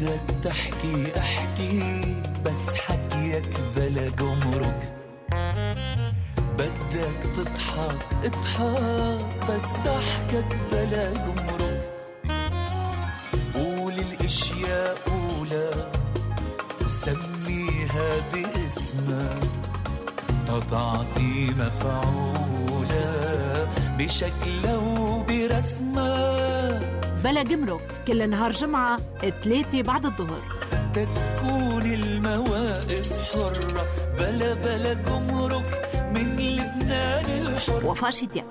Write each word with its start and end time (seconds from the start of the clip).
بدك 0.00 0.20
تحكي 0.44 1.18
احكي 1.18 2.14
بس 2.44 2.68
حكيك 2.74 3.48
بلا 3.76 4.08
جمرك. 4.08 4.92
بدك 6.58 7.20
تضحك 7.36 8.00
اضحك 8.24 9.24
بس 9.48 9.68
ضحكك 9.84 10.56
بلا 10.72 11.12
جمرك. 11.12 11.80
قول 13.54 13.92
الاشياء 13.92 14.94
أولى 15.08 15.70
وسميها 16.86 18.08
باسمها 18.32 19.34
تتعطي 20.46 21.50
مفعولة 21.58 23.06
بشكلها 23.98 24.76
وبرسمها 24.76 26.09
بلا 27.30 27.42
جمرك 27.42 27.80
كل 28.06 28.30
نهار 28.30 28.50
جمعة 28.52 28.98
ثلاثة 29.44 29.82
بعد 29.82 30.06
الظهر. 30.06 30.42
تتكون 30.94 31.82
المواقف 31.82 33.32
حرة 33.32 33.86
بلا 34.18 34.54
بلا 34.54 34.92
جمرك 34.92 35.88
من 36.14 36.36
لبنان 36.36 37.24
الحر 37.24 37.86
وفاء 37.86 38.10
شتياء 38.10 38.46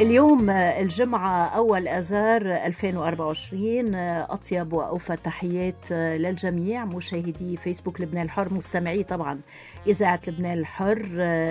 اليوم 0.00 0.50
الجمعة 0.50 1.46
أول 1.46 1.88
أذار 1.88 2.42
2024 2.42 3.94
أطيب 3.94 4.72
وأوفى 4.72 5.16
تحيات 5.16 5.90
للجميع 5.92 6.84
مشاهدي 6.84 7.56
فيسبوك 7.56 8.00
لبنان 8.00 8.24
الحر 8.24 8.54
مستمعي 8.54 9.02
طبعا 9.02 9.40
إذاعة 9.86 10.20
لبنان 10.26 10.58
الحر. 10.58 11.06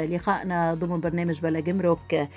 لقائنا 0.10 0.74
ضمن 0.74 1.00
برنامج 1.00 1.42
بلا 1.42 1.60
جمرك 1.60 2.30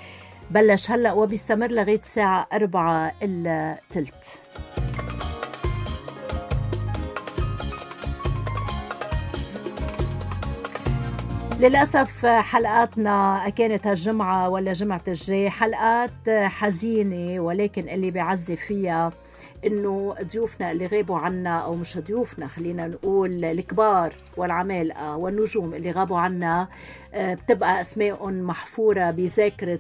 بلش 0.51 0.91
هلأ 0.91 1.13
وبيستمر 1.13 1.71
لغاية 1.71 1.99
الساعة 1.99 2.47
4 2.53 3.13
إلا 3.23 3.79
تلت. 3.91 4.41
للأسف 11.61 12.27
حلقاتنا 12.27 13.49
كانت 13.57 13.87
هالجمعة 13.87 14.49
ولا 14.49 14.73
جمعة 14.73 15.01
الجاي. 15.09 15.51
حلقات 15.51 16.29
حزينة 16.31 17.41
ولكن 17.43 17.89
اللي 17.89 18.11
بيعزي 18.11 18.57
فيها 18.57 19.13
إنه 19.67 20.15
ضيوفنا 20.33 20.71
اللي 20.73 20.87
غابوا 20.87 21.19
عنا 21.19 21.59
أو 21.59 21.75
مش 21.75 21.99
ضيوفنا 21.99 22.47
خلينا 22.47 22.87
نقول 22.89 23.45
الكبار 23.45 24.13
والعمالقة 24.37 25.17
والنجوم 25.17 25.75
اللي 25.75 25.91
غابوا 25.91 26.19
عنا 26.19 26.69
بتبقى 27.17 27.81
أسمائهم 27.81 28.35
محفورة 28.47 29.11
بذاكرة 29.11 29.79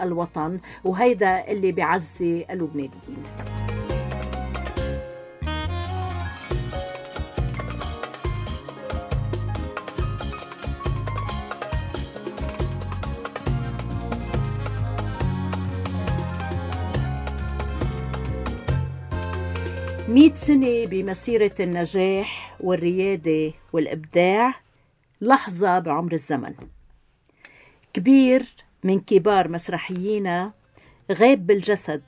الوطن 0.00 0.58
وهيدا 0.84 1.50
اللي 1.50 1.72
بيعزي 1.72 2.46
اللبنانيين. 2.50 3.22
مئة 20.16 20.32
سنة 20.32 20.86
بمسيرة 20.86 21.54
النجاح 21.60 22.56
والريادة 22.60 23.52
والإبداع 23.72 24.54
لحظة 25.20 25.78
بعمر 25.78 26.12
الزمن. 26.12 26.54
كبير 27.92 28.46
من 28.84 29.00
كبار 29.00 29.48
مسرحيينا 29.48 30.52
غاب 31.12 31.46
بالجسد 31.46 32.02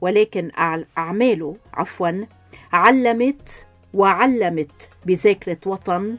ولكن 0.00 0.50
أعماله 0.98 1.56
عفوا 1.74 2.26
علمت 2.72 3.66
وعلمت 3.94 4.90
بذاكرة 5.06 5.58
وطن 5.66 6.18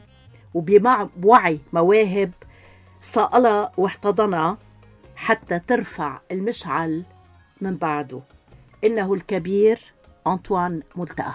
وبوعي 0.54 1.60
مواهب 1.72 2.30
صقلها 3.02 3.72
واحتضنها 3.76 4.58
حتى 5.16 5.58
ترفع 5.58 6.20
المشعل 6.32 7.04
من 7.60 7.76
بعده. 7.76 8.20
إنه 8.84 9.14
الكبير 9.14 9.80
أنطوان 10.26 10.82
ملتقى. 10.96 11.32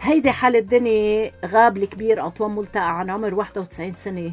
هيدي 0.00 0.30
حال 0.32 0.56
الدنيا 0.56 1.32
غاب 1.46 1.76
الكبير 1.76 2.24
أنطوان 2.26 2.50
ملتقى 2.50 2.98
عن 2.98 3.10
عمر 3.10 3.34
91 3.34 3.92
سنة 3.92 4.32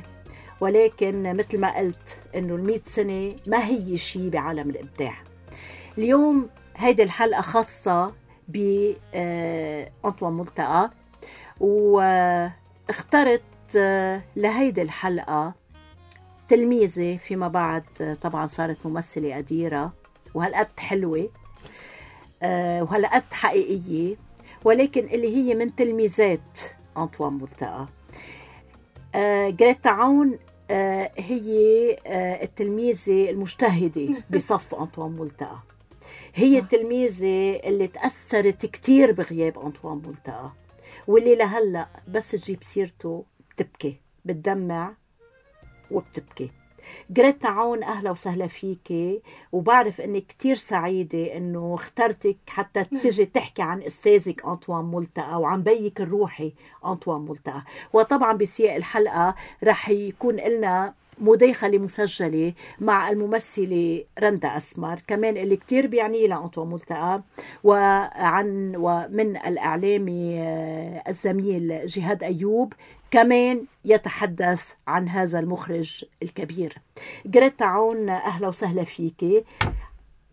ولكن 0.62 1.38
مثل 1.38 1.60
ما 1.60 1.78
قلت 1.78 2.20
إنه 2.36 2.56
ال 2.56 2.82
سنة 2.86 3.36
ما 3.48 3.66
هي 3.66 3.98
شيء 3.98 4.30
بعالم 4.30 4.70
الإبداع. 4.70 5.14
اليوم 5.98 6.50
هيدي 6.78 7.04
الحلقة 7.04 7.42
خاصة 7.42 8.14
بأنطوان 8.48 10.34
ملتقى 10.34 10.92
واخترت 11.60 13.42
لهيدي 14.36 14.82
الحلقة 14.82 15.54
تلميذة 16.50 17.18
فيما 17.18 17.48
بعد 17.48 17.84
طبعا 18.22 18.48
صارت 18.48 18.86
ممثلة 18.86 19.36
قديرة 19.36 19.94
وهالقد 20.34 20.80
حلوة 20.80 21.30
وهالقد 22.82 23.24
حقيقية 23.32 24.16
ولكن 24.66 25.06
اللي 25.06 25.36
هي 25.36 25.56
من 25.56 25.76
تلميذات 25.76 26.60
أنطوان 26.98 27.34
ملتقى. 27.34 27.88
جريتا 29.52 29.90
عون 29.90 30.40
هي 31.18 31.96
التلميذة 32.44 33.30
المجتهدة 33.30 34.10
بصف 34.30 34.76
أنطوان 34.82 35.12
ملتقى. 35.12 35.60
هي 36.36 36.60
التلميذة 36.60 37.56
اللي 37.56 37.88
تأثرت 37.88 38.66
كتير 38.66 39.12
بغياب 39.12 39.60
أنطوان 39.60 40.02
ملتقى 40.08 40.52
واللي 41.08 41.36
لهلأ 41.36 41.88
بس 42.08 42.32
تجيب 42.32 42.64
سيرته 42.64 43.26
بتبكي 43.50 43.96
بتدمع 44.26 44.94
وبتبكي. 45.92 46.52
جريتا 47.10 47.48
عون 47.48 47.84
أهلا 47.84 48.12
وسهلا 48.12 48.48
فيكي 48.48 49.22
وبعرف 49.52 50.02
انك 50.02 50.26
كتير 50.28 50.56
سعيدة 50.56 51.38
إنه 51.38 51.76
اخترتك 51.76 52.38
حتى 52.48 52.84
تجي 52.84 53.26
تحكي 53.36 53.62
عن 53.62 53.82
أستاذك 53.82 54.46
أنطوان 54.46 54.86
ملتقى 54.86 55.42
وعن 55.42 55.64
بيك 55.64 56.02
الروحي 56.02 56.54
أنطوان 56.86 57.22
ملتقى. 57.22 57.64
وطبعا 57.94 58.34
بسياق 58.34 58.76
الحلقة 58.76 59.36
رح 59.64 59.90
يكون 59.90 60.36
لنا 60.36 60.94
مداخلة 61.20 61.78
مسجلة 61.78 62.54
مع 62.80 63.10
الممثلة 63.10 64.04
رندا 64.20 64.58
أسمر. 64.58 65.00
كمان 65.08 65.38
اللي 65.38 65.56
كتير 65.56 65.88
بيعني 65.88 66.28
لها 66.28 66.44
أنطوان 66.44 66.68
ملتقى. 66.68 67.22
وعن 67.64 68.76
ومن 68.78 69.38
الإعلامي 69.38 70.42
الزميل 71.08 71.86
جهاد 71.86 72.24
أيوب 72.24 72.74
كمان 73.12 73.66
يتحدث 73.86 74.64
عن 74.88 75.10
هذا 75.10 75.40
المخرج 75.40 76.06
الكبير. 76.24 76.78
جريتا 77.26 77.64
عون 77.64 78.10
أهلا 78.10 78.48
وسهلا 78.48 78.84
فيكي 78.84 79.44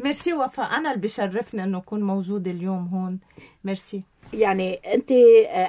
ميرسي 0.00 0.32
وفاء. 0.32 0.76
أنا 0.76 0.90
اللي 0.90 1.02
بشرفني 1.02 1.64
أنه 1.64 1.78
أكون 1.78 2.02
موجودة 2.02 2.50
اليوم 2.50 2.88
هون. 2.88 3.18
ميرسي. 3.64 4.02
يعني 4.32 4.74
أنت 4.74 5.12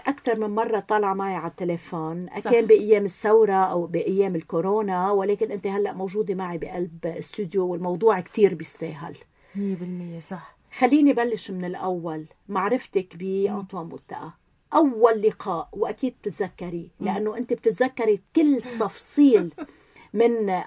أكثر 0.07 0.40
من 0.40 0.56
مرة 0.56 0.79
طالعة 0.79 1.13
معي 1.13 1.35
على 1.35 1.47
التليفون 1.51 2.28
صح. 2.44 2.51
كان 2.51 2.66
بأيام 2.66 3.06
الثورة 3.06 3.53
أو 3.53 3.85
بأيام 3.85 4.35
الكورونا 4.35 5.12
ولكن 5.12 5.51
أنت 5.51 5.68
هلأ 5.68 5.94
موجودة 5.94 6.35
معي 6.35 6.57
بقلب 6.57 7.06
استوديو 7.06 7.67
والموضوع 7.67 8.19
كتير 8.19 8.53
بيستاهل. 8.53 9.16
100% 9.56 9.59
صح. 10.19 10.57
خليني 10.78 11.13
بلش 11.13 11.51
من 11.51 11.66
الأول 11.66 12.26
معرفتك 12.49 13.16
بأنطوان 13.16 13.85
ملتقى 13.85 14.31
أول 14.76 15.22
لقاء 15.22 15.70
وأكيد 15.73 16.14
بتتذكريه 16.22 16.87
لأنه 16.99 17.37
أنت 17.37 17.53
بتتذكري 17.53 18.22
كل 18.35 18.61
تفصيل 18.79 19.49
من 20.14 20.61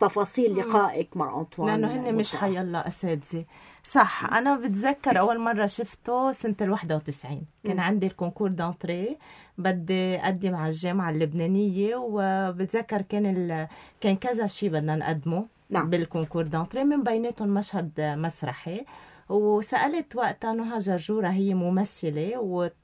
تفاصيل 0.00 0.56
لقائك 0.56 1.16
مع 1.16 1.40
أنطوان 1.40 1.80
لأنه 1.80 2.10
هن 2.10 2.14
مش 2.14 2.36
حيلا 2.36 2.88
أساتذة. 2.88 3.44
صح 3.84 4.32
أنا 4.32 4.56
بتذكر 4.56 5.18
أول 5.18 5.38
مرة 5.38 5.66
شفته 5.66 6.32
سنة 6.32 6.54
ال 6.60 6.70
91 6.70 7.42
كان. 7.64 7.78
عندي 7.80 8.06
ال 8.06 8.11
concours 8.11 8.48
d'entrée 8.48 9.16
بدي 9.58 10.16
أقدم 10.16 10.54
على 10.54 10.70
الجامعة 10.70 11.10
اللبنانية 11.10 11.96
وبتذكر 11.96 13.02
كان 13.02 13.26
ال... 13.26 13.68
كان 14.00 14.16
كذا 14.16 14.46
شيء 14.46 14.70
بدنا 14.70 14.96
نقدمه 14.96 15.46
نعم. 15.70 15.90
بال 15.90 16.00
concours 16.00 16.42
d'entrée 16.46 16.84
من 16.84 17.02
بيناتهم 17.02 17.48
مشهد 17.48 17.90
مسرحي. 18.00 18.84
وسألت 19.28 20.16
وقتها 20.16 20.52
نهى 20.52 20.78
جرجوره 20.78 21.28
هي 21.28 21.54
ممثلة 21.54 22.38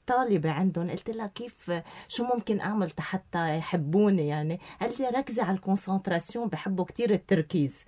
طالبة 0.07 0.51
عندهم. 0.51 0.89
قلت 0.89 1.09
لها 1.09 1.27
كيف 1.27 1.71
شو 2.07 2.23
ممكن 2.23 2.59
أعمل 2.59 2.91
حتى 2.99 3.57
يحبوني 3.57 4.27
يعني؟ 4.27 4.59
قالت 4.81 4.99
لي 4.99 5.07
ركزي 5.09 5.41
على 5.41 5.55
الكونسنتراسيون 5.57 6.47
بحبوا 6.47 6.85
كتير 6.85 7.11
التركيز. 7.13 7.83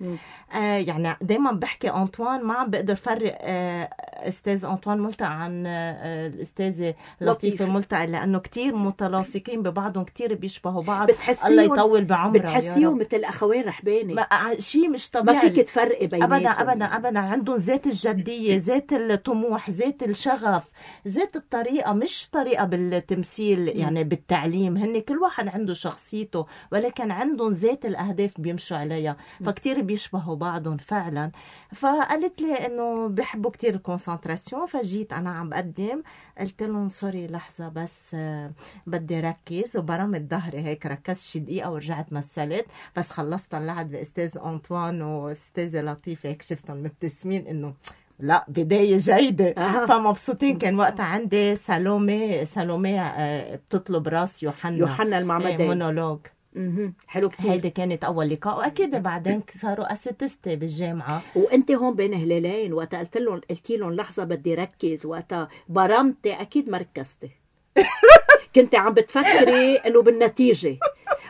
آه 0.54 0.58
يعني 0.78 1.16
دايما 1.22 1.52
بحكي 1.52 1.90
أنطوان 1.90 2.44
ما 2.44 2.54
عم 2.54 2.70
بقدر 2.70 2.96
فرق 2.96 3.38
آه 3.42 3.90
أستاذ 4.14 4.66
أنطوان 4.66 5.00
ملتقى 5.00 5.42
عن 5.44 5.64
آه 5.68 6.28
الأستاذة 6.28 6.94
لطيفة 7.22 7.56
لطيفة. 7.56 7.66
ملتقى 7.66 8.08
لأنه 8.08 8.40
كتير 8.40 8.76
متلاصقين 8.76 9.64
ببعضهم 9.64 10.04
كتير 10.04 10.34
بيشبهوا 10.34 10.84
بعض. 10.84 11.08
بتحسيهم- 11.12 11.48
الله 11.48 11.64
يطول 11.64 12.06
بعمرها 12.06 12.40
بتحسيهم 12.42 13.00
مثل 13.00 13.24
أخوين 13.24 13.64
رحباني 13.64 14.14
ما 14.14 14.28
شيء 14.60 14.90
مش 14.90 15.10
ما 15.16 15.22
طبيعي. 15.22 15.50
فيك 15.50 15.68
تفرقي 15.68 16.08
بيناتهم 16.08 16.34
ابدا 16.34 16.50
ابدا 16.52 16.86
ابدا. 16.96 17.20
عندهم 17.20 17.56
ذات 17.56 17.88
الجدية 17.88 18.58
ذات 18.58 18.94
الطموح 18.94 19.70
ذات 19.70 20.04
الشغف 20.04 20.72
ذات 21.08 21.36
الطريقة 21.36 21.94
مش 21.94 22.07
طريقة 22.32 22.66
بالتمثيل 22.66 23.68
يعني 23.68 24.04
بالتعليم 24.04 24.78
هن 24.78 25.00
كل 25.00 25.18
واحد 25.18 25.48
عنده 25.48 25.74
شخصيته 25.74 26.46
ولكن 26.72 27.12
عندهم 27.12 27.52
ذات 27.52 27.86
الأهداف 27.86 28.42
بيمشوا 28.42 28.78
عليها 28.78 29.18
فكتير 29.46 29.82
بيشبهوا 29.82 30.36
بعضهم 30.36 30.78
فعلا. 30.78 31.32
فقالت 31.76 32.42
لي 32.42 32.54
إنه 32.54 33.08
بيحبوا 33.08 33.52
كتير 33.52 33.76
ال 33.76 33.82
concentration 33.82 34.66
فجيت 34.66 35.14
أنا 35.14 35.30
عم 35.32 35.50
بقدم 35.50 36.04
قلت 36.40 36.64
لهم 36.64 36.90
sorry 36.90 37.28
لحظة 37.28 37.68
بس 37.70 38.12
آه، 38.14 38.52
بدي 38.88 39.20
ركز 39.20 39.78
وبرمت 39.78 40.32
ظهري 40.32 40.60
هيك 40.60 40.86
ركزت 40.86 41.26
شي 41.26 41.40
دقيقة 41.40 41.72
ورجعت 41.72 42.14
مثلت 42.14 42.66
بس 42.96 43.12
خلصت 43.12 43.52
طلعت 43.52 43.86
باستاذ 43.86 44.38
أنطوان 44.46 45.02
وأستاذة 45.02 45.82
لطيفة 45.82 46.30
هيك 46.30 46.42
شفتهم 46.42 46.84
مبتسمين 46.84 47.48
إنه 47.48 47.74
لا 48.20 48.46
بداية 48.48 48.98
جيدة. 48.98 49.46
أها. 49.58 49.86
فمبسوطين. 49.86 50.58
كان 50.58 50.80
وقتها 50.80 51.06
عندي 51.06 51.56
سالومي 51.56 52.46
سالومي 52.46 53.00
آه، 53.00 53.56
بتطلب 53.56 54.08
راس 54.08 54.44
يوحنا. 54.44 54.78
يوحنا 54.78 55.16
إيه، 55.16 55.22
المعمداني 55.22 55.68
مونولوج. 55.68 56.20
حلو 57.08 57.30
كتير. 57.30 57.52
هيدي 57.52 57.70
كانت 57.70 58.04
أول 58.04 58.30
لقاء. 58.30 58.58
وأكيد 58.58 58.96
بعدين 58.96 59.42
صاروا 59.62 59.94
أساتذتي 59.94 60.56
بالجامعة. 60.56 61.22
وأنت 61.36 61.72
هون 61.72 61.96
بين 61.96 62.14
هلالين 62.14 62.74
وقت 62.74 62.96
قلت 62.96 63.18
لهم 63.18 63.42
قلت 63.50 63.70
لهم 63.70 63.92
لحظة 63.94 64.24
بدي 64.24 64.56
ركز. 64.56 65.06
وقت 65.06 65.34
برمتي 65.70 66.34
أكيد 66.34 66.70
ما 66.70 66.78
ركزتي 66.78 67.30
كنت 68.56 68.76
عم 68.76 68.94
بتفكري 68.94 69.76
إنه 69.76 70.02
بالنتيجة. 70.02 70.78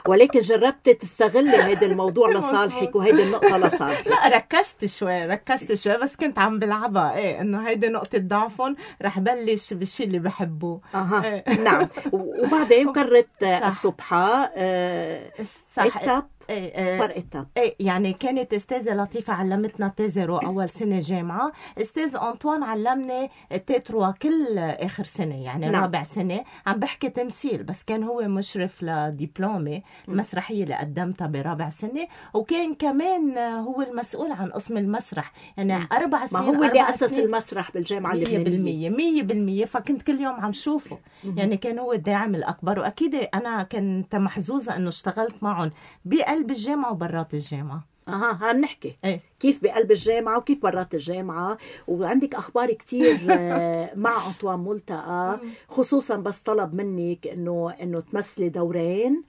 ولكن 0.08 0.40
جربتي 0.40 0.94
تستغلي 0.94 1.64
هيدا 1.64 1.86
الموضوع 1.86 2.30
لصالحك 2.30 2.96
وهيدي 2.96 3.24
النقطة 3.24 3.58
لصالحك. 3.68 4.08
لا 4.08 4.28
ركزت 4.38 4.86
شوي 4.86 5.26
ركزت 5.26 5.74
شوي 5.74 5.98
بس 5.98 6.16
كنت 6.16 6.40
عم 6.40 6.60
بلعبها. 6.60 7.16
إيه 7.16 7.42
إنه 7.42 7.68
هيدي 7.68 7.90
نقطة 7.90 8.18
ضعفهم 8.18 8.76
رح 9.02 9.20
بلش 9.20 9.74
بالشي 9.74 10.04
اللي 10.04 10.20
بحبه 10.20 10.80
أها 10.96 11.26
إيه. 11.26 11.60
نعم. 11.60 11.88
وبعدين 12.12 12.90
قررت 12.98 13.28
صح. 13.42 13.68
الصبحة 13.68 14.52
آه، 14.56 15.32
صح. 15.76 16.28
إيه 16.50 17.00
بر 17.00 17.12
اتاب 17.18 17.48
إيه 17.58 17.76
يعني 17.80 18.14
كانت 18.14 18.54
أستاذة 18.54 18.94
لطيفة 18.96 19.34
علمتنا 19.34 19.88
تيزرو 19.98 20.38
أول 20.38 20.70
سنة 20.70 21.00
جامعة. 21.00 21.52
أستاذ 21.82 22.16
أنطوان 22.16 22.64
علمني 22.64 23.30
تيتروا 23.68 24.12
كل 24.12 24.58
آخر 24.58 25.04
سنة 25.04 25.44
يعني 25.44 25.70
نعم. 25.70 25.82
رابع 25.84 26.04
سنة. 26.04 26.44
عم 26.68 26.80
بحكي 26.80 27.10
تمثيل 27.10 27.64
بس 27.64 27.84
كان 27.84 28.04
هو 28.04 28.22
مشرف 28.22 28.84
لدبلومة 28.84 29.82
المسرحيه 30.08 30.64
اللي 30.64 30.76
قدمتها 30.76 31.28
برابع 31.28 31.70
سنة. 31.70 32.08
وكان 32.34 32.76
كمان 32.76 33.38
هو 33.38 33.82
المسؤول 33.82 34.32
عن 34.32 34.52
قسم 34.52 34.78
المسرح. 34.78 35.32
يعني 35.58 35.88
أربع 35.92 36.20
ما 36.20 36.26
سنين 36.26 36.44
هو 36.56 36.64
اللي 36.64 36.98
سنين. 36.98 37.20
المسرح 37.26 37.72
اللبنانية. 37.76 38.44
بالمية 38.44 38.90
مية 38.90 39.24
بالمية. 39.24 39.66
فكنت 39.66 40.02
كل 40.02 40.22
يوم 40.22 40.34
عم 40.34 40.54
شوفه. 40.54 40.98
يعني 41.24 41.58
كان 41.58 41.80
هو 41.80 41.94
الداعم 41.94 42.36
الأكبر. 42.36 42.80
وأكيد 42.80 43.16
أنا 43.16 43.64
كنت 43.64 44.16
محظوظة 44.16 44.76
أنه 44.76 44.90
اشتغلت 44.90 45.36
معهم 45.44 45.72
بقلب 46.06 46.37
الجامعة 46.38 46.92
وبرات 46.92 47.34
الجامعة. 47.34 47.84
أها 48.08 48.52
هنحكي. 48.52 48.98
إيه. 49.06 49.22
كيف 49.40 49.64
بقلب 49.64 49.92
الجامعة 49.92 50.38
وكيف 50.38 50.62
برات 50.62 50.94
الجامعة 50.94 51.58
وعندك 51.88 52.36
أخبار 52.36 52.72
كتير 52.74 53.18
آه، 53.30 53.92
مع 53.96 54.28
أنطوان 54.28 54.60
ملتقى 54.60 55.40
خصوصا 55.68 56.16
بس 56.16 56.40
طلب 56.40 56.74
منك 56.74 57.28
إنه 57.28 57.74
إنه 57.82 58.00
تمثلي 58.00 58.50
دورين 58.50 59.24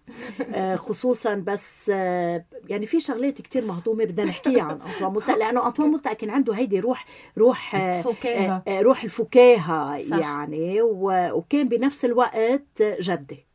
آه، 0.55 0.77
خصوصا 0.87 1.35
بس 1.35 1.91
آه، 1.95 2.45
يعني 2.69 2.87
في 2.87 3.01
شغلات 3.01 3.41
كتير 3.41 3.67
مهضومة 3.67 4.05
بدنا 4.05 4.27
نحكيها 4.27 4.63
عن 4.63 4.79
أنطوان 4.81 5.13
ملتقى 5.13 5.39
لأنه 5.39 5.67
أنطوان 5.67 5.91
ملتقى 5.91 6.15
كان 6.15 6.31
عنده 6.31 6.53
هيدي 6.55 6.81
روح 6.81 7.07
روح 7.39 7.75
الفكاهة. 7.75 8.63
روح 8.69 9.05
الفكاهة 9.05 10.03
صح. 10.11 10.19
يعني 10.19 10.83
وكان 10.83 11.69
بنفس 11.69 12.05
الوقت 12.05 12.83
جدي. 12.83 13.47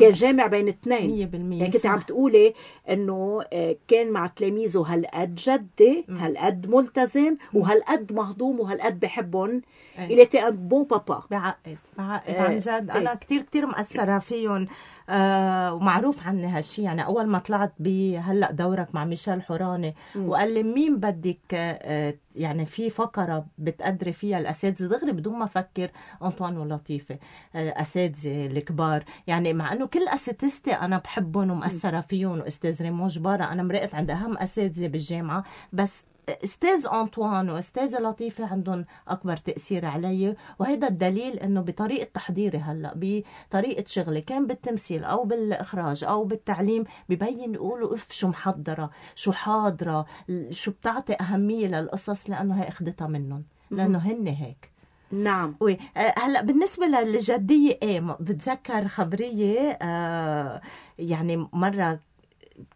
كان 0.00 0.12
جامع 0.12 0.46
بين 0.46 0.68
اثنين 0.68 1.10
مية 1.10 1.26
بالمية 1.26 1.58
يعني 1.60 1.72
كنت 1.72 1.86
عم. 1.86 1.98
تقولي 1.98 2.54
إنه 2.90 3.42
كان 3.88 4.10
مع 4.10 4.26
تلاميذه 4.26 4.84
هالقد 4.88 5.34
جدي 5.34 5.91
هالقد 6.08 6.66
ملتزم 6.70 7.36
وهالقد 7.54 8.12
مهضوم 8.12 8.60
وهالقد 8.60 9.00
بحبهم. 9.00 9.62
إيه. 9.98 10.06
Il 10.06 10.26
était 10.26 10.48
un 10.48 10.68
bon 10.68 10.84
papa. 10.84 11.22
بعقد 11.30 11.78
بعقد 11.98 12.30
إيه، 12.34 12.40
عن 12.40 12.58
جد. 12.58 12.90
إيه. 12.90 12.98
أنا 12.98 13.14
كتير 13.14 13.42
كتير 13.42 13.66
مأثرة 13.66 14.18
فيهم. 14.18 14.66
آه 15.08 15.74
ومعروف 15.74 16.26
عني 16.26 16.46
هالشي. 16.46 16.82
يعني 16.82 17.04
أول 17.04 17.26
ما 17.26 17.38
طلعت 17.38 17.72
بهلا 17.78 18.50
دورك 18.50 18.94
مع 18.94 19.04
ميشيل 19.04 19.42
حوراني. 19.42 19.94
وقال 20.16 20.54
لي 20.54 20.62
مين 20.62 20.96
بدك؟ 20.96 21.54
آه 21.54 22.14
يعني 22.36 22.66
في 22.66 22.90
فقرة 22.90 23.46
بتقدري 23.58 24.12
فيها 24.12 24.38
الأساتذة. 24.38 24.86
دغري 24.86 25.12
بدون 25.12 25.38
ما 25.38 25.44
أفكر 25.44 25.90
أنطوان 26.22 26.56
ولطيفة. 26.56 27.18
الأساتذة 27.56 28.46
الكبار. 28.46 29.04
يعني 29.26 29.52
مع 29.52 29.72
إنه 29.72 29.86
كل 29.86 30.08
أساتذتي 30.08 30.72
أنا 30.72 30.98
بحبهم 30.98 31.50
ومأثرة 31.50 32.00
فيهم. 32.00 32.38
وأستاذ 32.38 32.82
ريمون 32.82 33.08
جبارة. 33.08 33.44
أنا 33.44 33.62
مرقت 33.62 33.94
عند 33.94 34.10
أهم 34.10 34.38
أساتذة 34.38 34.86
بالجامعة. 34.86 35.44
بس 35.82 36.04
أستاذ 36.44 36.86
أنطوان 36.86 37.50
واستاذة 37.50 37.98
لطيفة 37.98 38.46
عندهم 38.46 38.84
أكبر 39.08 39.36
تأثير 39.36 39.86
علي 39.86 40.36
وهذا 40.58 40.88
الدليل 40.88 41.38
إنه 41.38 41.60
بطريقة 41.60 42.08
تحضيري 42.14 42.58
هلأ 42.58 42.92
بطريقة 42.96 43.84
شغلي 43.86 44.20
كان 44.20 44.46
بالتمثيل 44.46 45.04
أو 45.04 45.24
بالإخراج 45.24 46.04
أو 46.04 46.24
بالتعليم 46.24 46.84
ببين 47.08 47.54
يقولوا 47.54 47.94
إف 47.94 48.12
شو 48.12 48.28
محضرة 48.28 48.90
شو 49.14 49.32
حاضرة 49.32 50.06
شو 50.50 50.70
بتعطي 50.70 51.12
أهمية 51.20 51.66
للقصص 51.66 52.30
لأنه 52.30 52.62
هي 52.62 52.68
أخذتها 52.68 53.06
منهم 53.06 53.44
لأنه 53.70 53.98
هن 53.98 54.26
هيك. 54.26 54.72
نعم. 55.12 55.54
وي 55.60 55.78
آه، 55.96 56.14
هلأ 56.18 56.42
بالنسبة 56.42 56.86
للجدية 56.86 57.78
إيه 57.82 58.16
بتذكر 58.20 58.88
خبرية 58.88 59.78
آه 59.82 60.60
يعني 60.98 61.48
مرة 61.52 62.00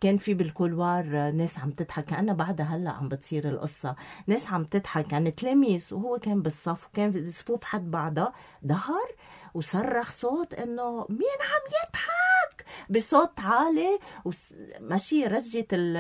كان 0.01 0.17
في 0.17 0.35
بالكولوار 0.35 1.31
ناس 1.31 1.59
عم 1.59 1.71
تضحك 1.71 2.05
كأنها 2.05 2.35
بعدها 2.35 2.67
هلأ 2.67 2.91
عم 2.91 3.09
بتصير 3.09 3.49
القصة. 3.49 3.97
ناس 4.27 4.51
عم 4.53 4.65
تضحك 4.65 5.13
يعني 5.13 5.31
تلاميذ 5.31 5.87
وهو 5.95 6.19
كان 6.19 6.43
بالصف 6.43 6.87
وكان 6.89 7.13
في 7.13 7.19
الصفوف 7.19 7.65
حد 7.65 7.91
بعضها 7.91 8.33
ظهر 8.67 9.09
وصرخ 9.55 10.11
صوت 10.13 10.55
إنه 10.55 11.07
مين 11.09 11.39
عم 11.41 11.63
يضحك؟ 11.67 12.56
بصوت 12.91 13.41
عالي 13.41 13.99
وماشي 14.25 15.25
رجت 15.27 15.67
ال- 15.73 15.97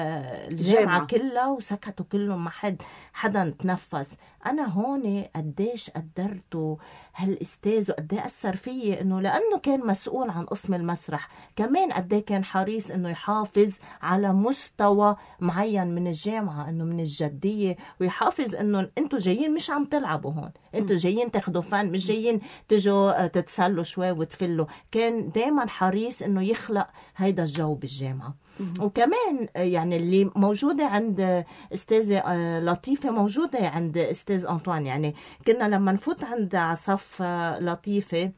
الجامعة 0.52 1.02
الجامعة. 1.02 1.06
كلها 1.06 1.46
وسكتوا 1.46 2.04
كلهم 2.12 2.44
ما 2.44 2.50
حد 2.50 2.82
حدا 3.12 3.54
تنفس. 3.58 4.16
أنا 4.46 4.64
هون 4.66 5.24
قديش 5.36 5.90
قدرته 5.90 6.78
هالاستاذ 7.16 7.90
وقد 7.90 8.12
إيه 8.14 8.26
أثر 8.26 8.56
فيي 8.56 9.00
إنه 9.00 9.20
لأنه 9.20 9.58
كان 9.62 9.86
مسؤول 9.86 10.30
عن 10.30 10.44
قسم 10.46 10.74
المسرح. 10.74 11.28
كمان 11.56 11.92
قد 11.92 12.12
إيه 12.12 12.24
كان 12.24 12.44
حريص 12.44 12.90
إنه 12.90 13.08
يحافظ 13.10 13.72
على 14.02 14.32
مستوى 14.32 15.16
معين 15.40 15.86
من 15.94 16.06
الجامعة 16.06 16.68
إنه 16.68 16.84
من 16.84 17.00
الجدية 17.00 17.76
ويحافظ 18.00 18.54
إنه 18.54 18.90
أنتم 18.98 19.18
جايين 19.18 19.54
مش 19.54 19.70
عم 19.70 19.84
تلعبوا 19.84 20.32
هون. 20.32 20.50
أنتم 20.74 20.96
جايين 20.96 21.30
تاخذوا 21.30 21.62
فن 21.62 21.86
مش 21.86 22.06
جايين 22.06 22.40
تجوا 22.68 23.26
تتسلوا 23.26 23.82
شوي 23.84 24.10
وتفلوا. 24.10 24.66
كان 24.92 25.30
دائما 25.30 25.66
حريص 25.68 26.22
إنه 26.22 26.42
يخلق 26.66 26.86
هيدا 27.16 27.42
الجو 27.42 27.74
بالجامعة. 27.74 28.34
وكمان 28.80 29.48
يعني 29.56 29.96
اللي 29.96 30.30
موجودة 30.36 30.86
عند 30.86 31.44
أستاذة 31.72 32.18
آه، 32.18 32.60
لطيفة 32.60 33.10
موجودة 33.10 33.68
عند 33.68 33.98
أستاذ 33.98 34.46
أنطوان. 34.46 34.86
يعني 34.86 35.14
كنا 35.46 35.64
لما 35.68 35.92
نفوت 35.92 36.24
عند 36.24 36.54
عصف 36.54 37.22
آه، 37.22 37.60
لطيفة 37.60 38.32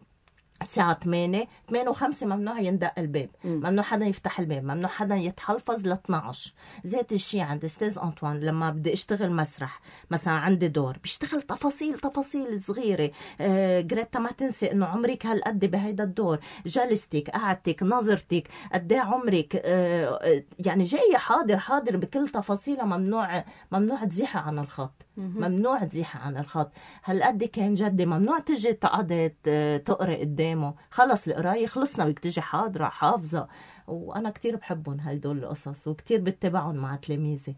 الساعة 0.62 0.98
8 0.98 1.48
8 1.70 1.90
و5 1.92 2.22
ممنوع 2.22 2.60
يندق 2.60 2.92
الباب. 2.98 3.28
مم. 3.44 3.50
ممنوع 3.56 3.84
حدا 3.84 4.06
يفتح 4.06 4.40
الباب. 4.40 4.62
ممنوع 4.64 4.90
حدا 4.90 5.14
يتحلفظ 5.14 5.86
ل 5.88 5.92
12 5.92 6.52
ذات 6.86 7.12
الشيء 7.12 7.40
عند 7.40 7.64
أستاذ 7.64 7.98
أنطوان 7.98 8.40
لما 8.40 8.70
بدي 8.70 8.92
أشتغل 8.92 9.32
مسرح 9.32 9.80
مثلا 10.10 10.34
عندي 10.34 10.68
دور 10.68 10.96
بيشتغل 11.02 11.42
تفاصيل 11.42 11.98
تفاصيل 11.98 12.60
صغيرة. 12.60 13.10
آه 13.40 13.80
جريتا 13.80 14.18
ما 14.18 14.30
تنسي 14.30 14.72
إنه 14.72 14.86
عمرك 14.86 15.26
هالقد 15.26 15.64
بهيدا 15.64 16.04
الدور. 16.04 16.38
جلستك 16.66 17.30
قعدتك 17.30 17.82
نظرتك 17.82 18.48
قد 18.72 18.92
إيه 18.92 19.00
عمرك؟ 19.00 19.62
آه 19.64 20.06
آه، 20.22 20.42
يعني 20.58 20.84
جاية 20.84 21.16
حاضر 21.16 21.56
حاضر 21.58 21.96
بكل 21.96 22.28
تفاصيلها. 22.28 22.84
ممنوع 22.84 23.44
ممنوع 23.72 24.04
تزيحي 24.04 24.38
عن 24.38 24.58
الخط. 24.58 25.06
ممنوع 25.16 25.84
تزيحي 25.84 26.18
عن 26.18 26.36
الخط. 26.36 26.70
هالقد 27.04 27.44
كان 27.44 27.74
جدي 27.74 28.06
ممنوع 28.06 28.38
تجي 28.38 28.72
تقعد 28.72 29.32
ت- 29.44 29.82
تقرأ 29.86 30.22
قدامه 30.48 30.74
خلص 30.90 31.28
القراية 31.28 31.66
خلصنا 31.66 32.04
بدك 32.04 32.18
تجي 32.18 32.40
حاضرة 32.40 32.84
حافظة. 32.84 33.48
وأنا 33.86 34.30
كتير 34.30 34.56
بحبهم 34.56 35.00
هدول 35.00 35.38
القصص 35.38 35.88
وكتير 35.88 36.20
بتبعهم 36.20 36.76
مع 36.76 36.96
تلاميذي. 36.96 37.56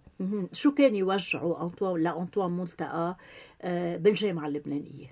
شو 0.53 0.75
كان 0.75 0.97
يوجعوا 0.97 1.63
انطوان 1.63 2.03
لانطوان 2.03 2.51
ملتقى 2.51 3.17
آه، 3.63 3.97
بالجامعة 3.97 4.47
اللبنانية؟ 4.47 5.07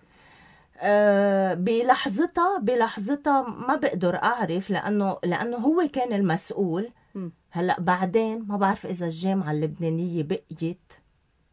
أه 0.80 1.54
بلحظتها 1.54 2.58
بلحظتها 2.58 3.42
ما 3.42 3.76
بقدر 3.76 4.16
أعرف 4.16 4.70
لأنه 4.70 5.18
لأنه 5.24 5.56
هو 5.56 5.88
كان 5.92 6.12
المسؤول. 6.12 6.90
مم. 7.14 7.32
هلأ 7.50 7.80
بعدين 7.80 8.44
ما 8.48 8.56
بعرف 8.56 8.86
إذا 8.86 9.06
الجامعة 9.06 9.50
اللبنانية 9.50 10.22
بقيت. 10.22 10.92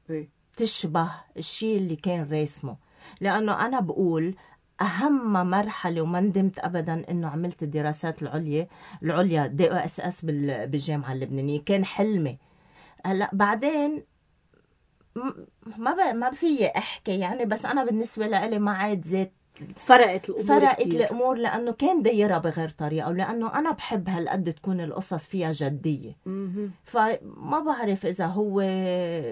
إيه. 0.10 0.30
تشبه 0.58 1.12
الشيء 1.38 1.78
اللي 1.78 1.96
كان 1.96 2.32
راسمه. 2.32 2.78
لأنه 3.22 3.66
أنا 3.66 3.80
بقول 3.80 4.36
أهم 4.80 5.34
مرحلة 5.50 6.02
وما 6.02 6.20
ندمت 6.20 6.60
ابدا 6.60 7.10
إنه 7.12 7.28
عملت 7.28 7.64
الدراسات 7.64 8.22
العليا 8.22 8.68
العليا 9.04 9.48
DESS 9.48 10.26
بالجامعة 10.26 11.14
اللبنانية 11.14 11.62
كان 11.66 11.86
حلمي 11.86 12.38
هلأ 13.06 13.30
بعدين 13.34 14.04
ما. 15.78 16.14
ما 16.14 16.32
في 16.32 16.68
أحكي 16.68 17.20
يعني 17.20 17.46
بس 17.46 17.66
أنا 17.66 17.84
بالنسبة 17.86 18.28
لإلي 18.28 18.60
ما 18.60 18.72
عاد 18.74 19.06
زيت 19.06 19.34
فرقت 19.78 20.30
الأمور 20.30 20.46
فرقت 20.48 20.82
كتير. 20.82 21.00
الأمور 21.06 21.38
لأنه 21.38 21.72
كان 21.72 22.02
دايرها 22.02 22.38
بغير 22.38 22.70
طريقة 22.70 23.10
ولأنه 23.10 23.60
أنا 23.60 23.72
بحب 23.72 24.10
هالقد 24.10 24.54
تكون 24.54 24.82
القصص 24.82 25.26
فيها 25.26 25.52
جدية 25.52 26.18
مهم. 26.26 26.72
فما 26.84 27.60
بعرف 27.66 28.06
إذا 28.06 28.26
هو 28.26 28.62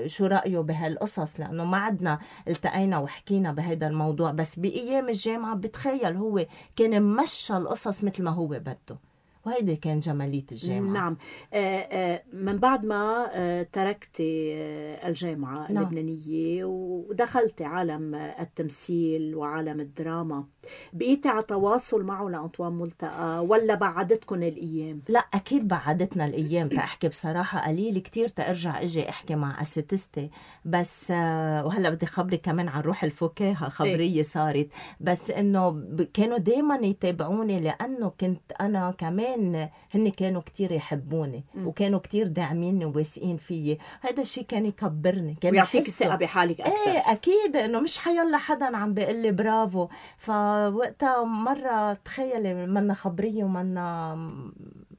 شو 0.07 0.25
رأيه 0.25 0.59
بهالقصص 0.59 1.39
لأنه 1.39 1.65
ما 1.65 1.77
عدنا 1.77 2.19
التقينا 2.47 2.97
وحكينا 2.97 3.51
بهذا 3.51 3.87
الموضوع 3.87 4.31
بس 4.31 4.55
بأيام 4.59 5.09
الجامعة 5.09 5.55
بتخيل 5.55 6.15
هو 6.17 6.45
كان 6.75 7.01
مشى 7.03 7.57
القصص 7.57 8.03
مثل 8.03 8.23
ما 8.23 8.31
هو 8.31 8.47
بده 8.47 8.97
وهيدي 9.45 9.75
كان 9.75 9.99
جمالية 9.99 10.43
الجامعة. 10.51 10.93
نعم. 10.93 11.17
آه، 11.53 11.57
آه، 11.79 12.23
من 12.33 12.57
بعد 12.57 12.85
ما 12.85 13.29
آه، 13.33 13.63
تركت 13.73 14.15
الجامعة 14.19 15.71
نعم. 15.71 15.83
اللبنانية 15.83 16.65
ودخلت 16.65 17.61
عالم 17.61 18.15
التمثيل 18.15 19.35
وعالم 19.35 19.79
الدراما 19.79 20.45
بقيتي 20.93 21.29
على 21.29 21.43
تواصل 21.43 22.03
معه 22.03 22.29
لأنطوان 22.29 22.73
ملتقى 22.73 23.45
ولا 23.45 23.75
بعدتكم 23.75 24.35
الأيام؟ 24.35 25.01
لا 25.09 25.19
أكيد 25.19 25.67
بعدتنا 25.67 26.25
الأيام. 26.25 26.67
تاحكي 26.69 27.07
بصراحة 27.07 27.67
قليل 27.67 27.99
كتير 27.99 28.27
تأرجع 28.27 28.81
إجي 28.81 29.09
أحكي 29.09 29.35
مع 29.35 29.61
اساتذتي 29.61 30.29
بس 30.65 31.11
وهلأ 31.65 31.89
بدي 31.89 32.05
خبرك 32.05 32.41
كمان 32.41 32.67
عن 32.67 32.81
روح 32.81 33.03
الفكاهة 33.03 33.69
خبرية 33.69 34.23
صارت. 34.23 34.67
بس 34.99 35.31
إنه 35.31 35.69
ب- 35.69 36.01
كانوا 36.01 36.37
دائما 36.37 36.75
يتابعوني 36.75 37.59
لأنه 37.59 38.11
كنت 38.19 38.51
أنا 38.61 38.91
كمان 38.97 39.32
هن 39.95 40.09
كانوا 40.17 40.41
كتير 40.41 40.71
يحبوني 40.71 41.43
وكانوا 41.57 41.99
كتير 41.99 42.27
داعميني 42.27 42.85
وواثقين 42.85 43.37
فيي. 43.37 43.79
هذا 44.01 44.21
الشيء 44.21 44.43
كان 44.43 44.65
يكبرني 44.65 45.37
كان 45.41 45.51
ويعطيك 45.51 45.89
ثقة 45.89 46.15
بحالك 46.15 46.61
أكثر 46.61 46.91
إيه 46.91 47.11
أكيد 47.11 47.55
إنه 47.55 47.79
مش 47.79 47.97
حيلا 47.97 48.37
حدا 48.37 48.77
عم 48.77 48.93
بيقول 48.93 49.15
لي 49.15 49.31
برافو. 49.31 49.87
فوقتها 50.17 51.23
مرة 51.23 51.93
تخيلي 51.93 52.67
منا 52.67 52.93
خبرية 52.93 53.43
ومنا 53.43 54.17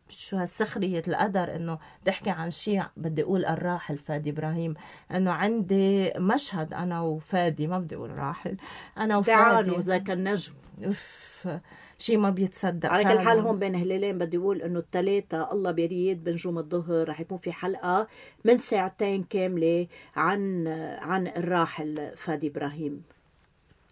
شو 0.09 0.37
هالسخرية 0.37 1.03
القدر 1.09 1.57
إنه 1.57 1.79
بحكي 2.07 2.31
عن 2.31 2.51
شيء 2.51 2.83
بدي 2.97 3.23
أقول 3.23 3.45
الراحل 3.45 3.99
فادي 3.99 4.31
إبراهيم. 4.31 4.75
إنه 5.11 5.33
عندي 5.33 6.13
مشهد 6.17 6.75
أنا 6.75 7.01
وفادي 7.01 7.67
ما 7.67 7.79
بدي 7.79 7.97
أقول 7.97 8.11
راحل 8.11 8.57
أنا 8.99 9.23
تعالوا 9.23 9.73
وفادي. 9.73 9.89
ذاك 9.89 10.11
النجم. 10.11 10.53
اف 10.83 11.61
شيء 11.99 12.19
ما 12.19 12.31
بيتصدق 12.31 12.91
على 12.91 13.05
كل. 13.05 13.21
حال 13.21 13.39
هون 13.39 13.59
بين 13.59 13.75
هلالين 13.75 14.19
بدي 14.19 14.37
أقول 14.37 14.63
إنه 14.63 14.79
الثلاثة 14.79 15.53
الله 15.53 15.71
بيريد 15.71 16.25
بنجوم 16.25 16.59
الظهر 16.59 17.09
رح 17.09 17.21
يكون 17.21 17.39
في 17.39 17.53
حلقة 17.53 18.07
من 18.45 18.59
ساعتين 18.59 19.23
كاملة 19.23 19.87
عن 20.17 20.69
عن 21.01 21.27
الراحل 21.27 22.11
فادي 22.17 22.47
إبراهيم. 22.49 23.03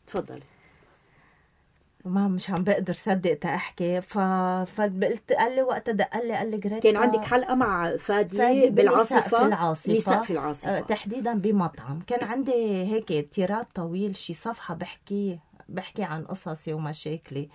تفضلي. 0.06 0.42
ما 2.04 2.28
مش 2.28 2.50
عم 2.50 2.64
بقدر 2.64 2.92
صدق 2.92 3.35
تاحكي 3.35 4.00
ف 4.00 4.18
فقلت 4.75 5.32
قال 5.32 5.56
لي 5.56 5.62
وقتها 5.62 5.92
دق 5.92 6.16
لي 6.25 6.32
قال 6.37 6.50
لي 6.50 6.59
جريتا 6.59 6.78
كان 6.80 6.97
عندك 6.97 7.21
حلقة 7.21 7.54
مع 7.54 7.97
فادي, 7.97 8.37
فادي 8.37 8.71
بالعاصفة 8.71 9.21
في 9.21 9.47
العاصفة. 9.47 9.92
نساء 9.92 10.23
في 10.23 10.32
آه، 10.32 10.35
العاصفة 10.37 10.80
تحديدا 10.80 11.35
بمطعم. 11.35 12.00
كان 12.06 12.28
عندي 12.28 12.85
هيك 12.85 13.28
tirade 13.32 13.66
طويل 13.75 14.16
شي 14.16 14.35
صفحة 14.35 14.75
بحكي 14.75 15.38
بحكي 15.68 16.02
عن 16.02 16.25
قصصي 16.25 16.73
ومشاكلي. 16.73 17.49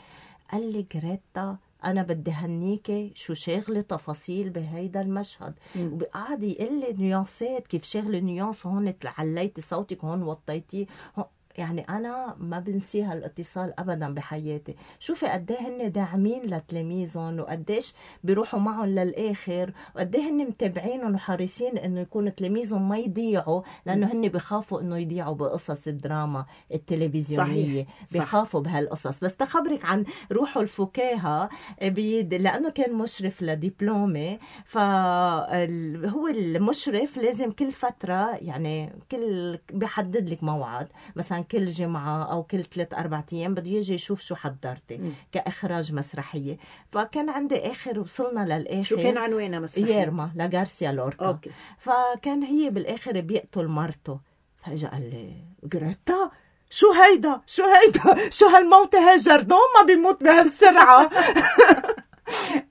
قال 0.51 0.71
لي 0.71 0.85
جريتا 0.95 1.57
أنا 1.83 2.03
بدي 2.03 2.31
هنيكي 2.31 3.11
شو 3.15 3.33
شاغلة 3.33 3.81
تفاصيل 3.81 4.49
بهيدا 4.49 5.01
المشهد. 5.01 5.53
وقعد 6.01 6.43
يقول 6.43 6.79
لي 6.79 6.93
نيانسات 6.93 7.67
كيف 7.67 7.83
شاغلة 7.83 8.19
نيانس 8.19 8.65
هون 8.65 8.93
عليتي 9.05 9.61
صوتك 9.61 10.03
هون 10.03 10.23
وطيتيه 10.23 10.85
هون 11.17 11.25
يعني 11.57 11.81
أنا 11.89 12.35
ما 12.39 12.59
بنسي 12.59 13.03
هالاتصال 13.03 13.79
ابدا 13.79 14.13
بحياتي. 14.13 14.75
شوفي 14.99 15.25
قد 15.25 15.51
إيه 15.51 15.59
هن 15.67 15.91
داعمين 15.91 16.41
لتلاميذهم 16.45 17.39
وقديش 17.39 17.93
بيروحوا 18.23 18.59
معهم 18.59 18.85
للآخر 18.85 19.71
وقد 19.95 20.15
إيه 20.15 20.29
هن 20.29 20.37
متابعينهم 20.37 21.15
وحريصين 21.15 21.77
إنه 21.77 21.99
يكونوا 22.01 22.29
تلاميذهم 22.29 22.89
ما 22.89 22.97
يضيعوا 22.97 23.61
لأنه 23.85 24.11
هن 24.13 24.27
بخافوا 24.27 24.81
إنه 24.81 24.97
يضيعوا 24.97 25.35
بقصص 25.35 25.87
الدراما 25.87 26.45
التلفزيونية. 26.73 27.83
صحيح، 27.83 27.87
صح. 28.11 28.17
بخافوا 28.17 28.59
بهالقصص. 28.59 29.19
بس 29.19 29.35
تخبرك 29.35 29.85
عن 29.85 30.05
روحه 30.31 30.61
الفكاهة 30.61 31.49
بيد 31.81 32.33
لأنه 32.33 32.69
كان 32.69 32.93
مشرف 32.93 33.41
لدبلومة 33.41 34.39
فهو 34.65 36.27
المشرف 36.27 37.17
لازم 37.17 37.51
كل 37.51 37.71
فترة 37.71 38.35
يعني 38.35 38.93
كل 39.11 39.59
بيحدد 39.73 40.29
لك 40.29 40.43
موعد. 40.43 40.87
مثلا 41.15 41.46
كل 41.51 41.65
جمعة 41.65 42.31
أو 42.31 42.43
كل 42.43 42.63
ثلاث 42.63 42.93
أربع 42.93 43.23
أيام 43.33 43.53
بده 43.53 43.69
يجي 43.69 43.93
يشوف 43.93 44.21
شو 44.21 44.35
حضرتي 44.35 44.97
مم. 44.97 45.11
كإخراج 45.31 45.93
مسرحية. 45.93 46.57
فكان 46.91 47.29
عندي 47.29 47.71
آخر 47.71 47.99
وصلنا 47.99 48.45
للآخر. 48.45 48.83
شو 48.83 48.95
كان 48.95 49.17
عنوانها 49.17 49.59
مسرحية؟ 49.59 49.95
ييرما 49.95 50.31
لغارسيا 50.35 50.91
لوركا. 50.91 51.25
أوكي. 51.25 51.51
فكان 51.77 52.43
هي 52.43 52.69
بالآخر 52.69 53.21
بيقتل 53.21 53.67
مرته. 53.67 54.19
فإجا 54.57 54.87
قال 54.87 55.09
لي 55.09 55.33
جريتا 55.63 56.31
شو 56.69 56.91
هيدا؟ 56.91 57.41
شو 57.47 57.63
هيدا؟ 57.63 58.29
شو 58.29 58.47
هالموتة 58.47 59.09
هاي 59.09 59.17
جردون 59.17 59.59
ما 59.75 59.85
بيموت 59.87 60.23
بهالسرعة؟ 60.23 61.09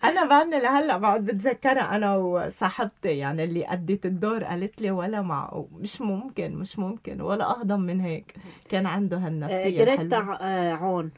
أنا 0.05 0.25
بعدني 0.25 0.61
لهلا 0.61 0.99
بعد 0.99 1.25
بتذكرها 1.25 1.97
أنا 1.97 2.17
وصاحبتي 2.17 3.19
يعني 3.19 3.45
اللي 3.45 3.73
ادت 3.73 4.07
الدور 4.07 4.45
قالت 4.45 4.83
لي 4.83 4.91
ولا 4.91 5.23
معقول 5.23 5.69
مش 5.73 6.01
ممكن 6.01 6.55
مش 6.57 6.79
ممكن 6.79 7.21
ولا 7.21 7.51
أهضم 7.51 7.81
من 7.81 8.01
هيك. 8.01 8.35
كان 8.69 8.87
عنده 8.87 9.17
آه، 9.17 9.21
هالنفسيه 9.21 9.85
جريتا 9.85 10.03
الحلوه 10.03 10.35
آه، 10.37 10.73
عون. 10.73 11.11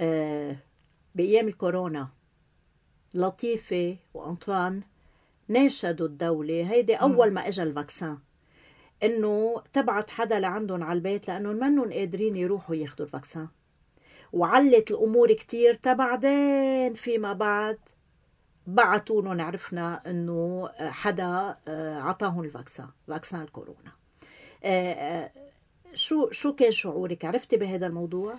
آه، 0.00 0.56
بأيام 1.14 1.48
الكورونا 1.48 2.08
لطيفة 3.14 3.96
وأنطوان 4.14 4.82
ناشدوا 5.48 6.06
الدولة. 6.06 6.70
هيدي 6.72 6.94
أول 6.94 7.30
ما 7.30 7.48
اجى 7.48 7.62
ال 7.62 7.69
vaccin. 7.69 8.18
إنه 9.02 9.62
تبعت 9.72 10.10
حدا 10.10 10.40
لعندهم 10.40 10.82
على 10.82 10.96
البيت 10.96 11.28
لأنهم 11.28 11.56
منهم 11.56 11.92
قادرين 11.92 12.36
يروحوا 12.36 12.74
ياخذوا 12.74 13.06
ال 13.06 13.11
vaccin. 13.11 13.48
وعلت 14.32 14.90
الأمور 14.90 15.32
كتير 15.32 15.74
تبعدين 15.74 16.94
فيما 16.94 17.32
بعد. 17.32 17.78
بعتوا 18.66 19.22
لهم 19.22 19.40
عرفنا 19.40 20.02
إنه 20.06 20.68
حدا 20.78 21.56
آه، 21.68 22.00
عطاهم 22.00 22.44
ال 22.44 22.50
vaccin 22.50 22.88
vaccin 23.08 23.40
الكورونا. 23.40 23.92
آه، 24.64 24.92
آه، 24.92 25.30
شو 25.94 26.30
شو 26.30 26.52
كان 26.52 26.72
شعورك؟ 26.72 27.24
عرفتي 27.24 27.56
بهذا 27.56 27.86
الموضوع؟ 27.86 28.34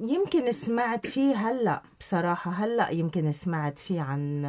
يمكن 0.00 0.52
سمعت 0.52 1.06
فيه 1.06 1.34
هلأ 1.34 1.82
بصراحة 2.00 2.50
هلأ 2.50 2.90
يمكن 2.90 3.32
سمعت 3.32 3.78
فيه 3.78 4.00
عن 4.00 4.44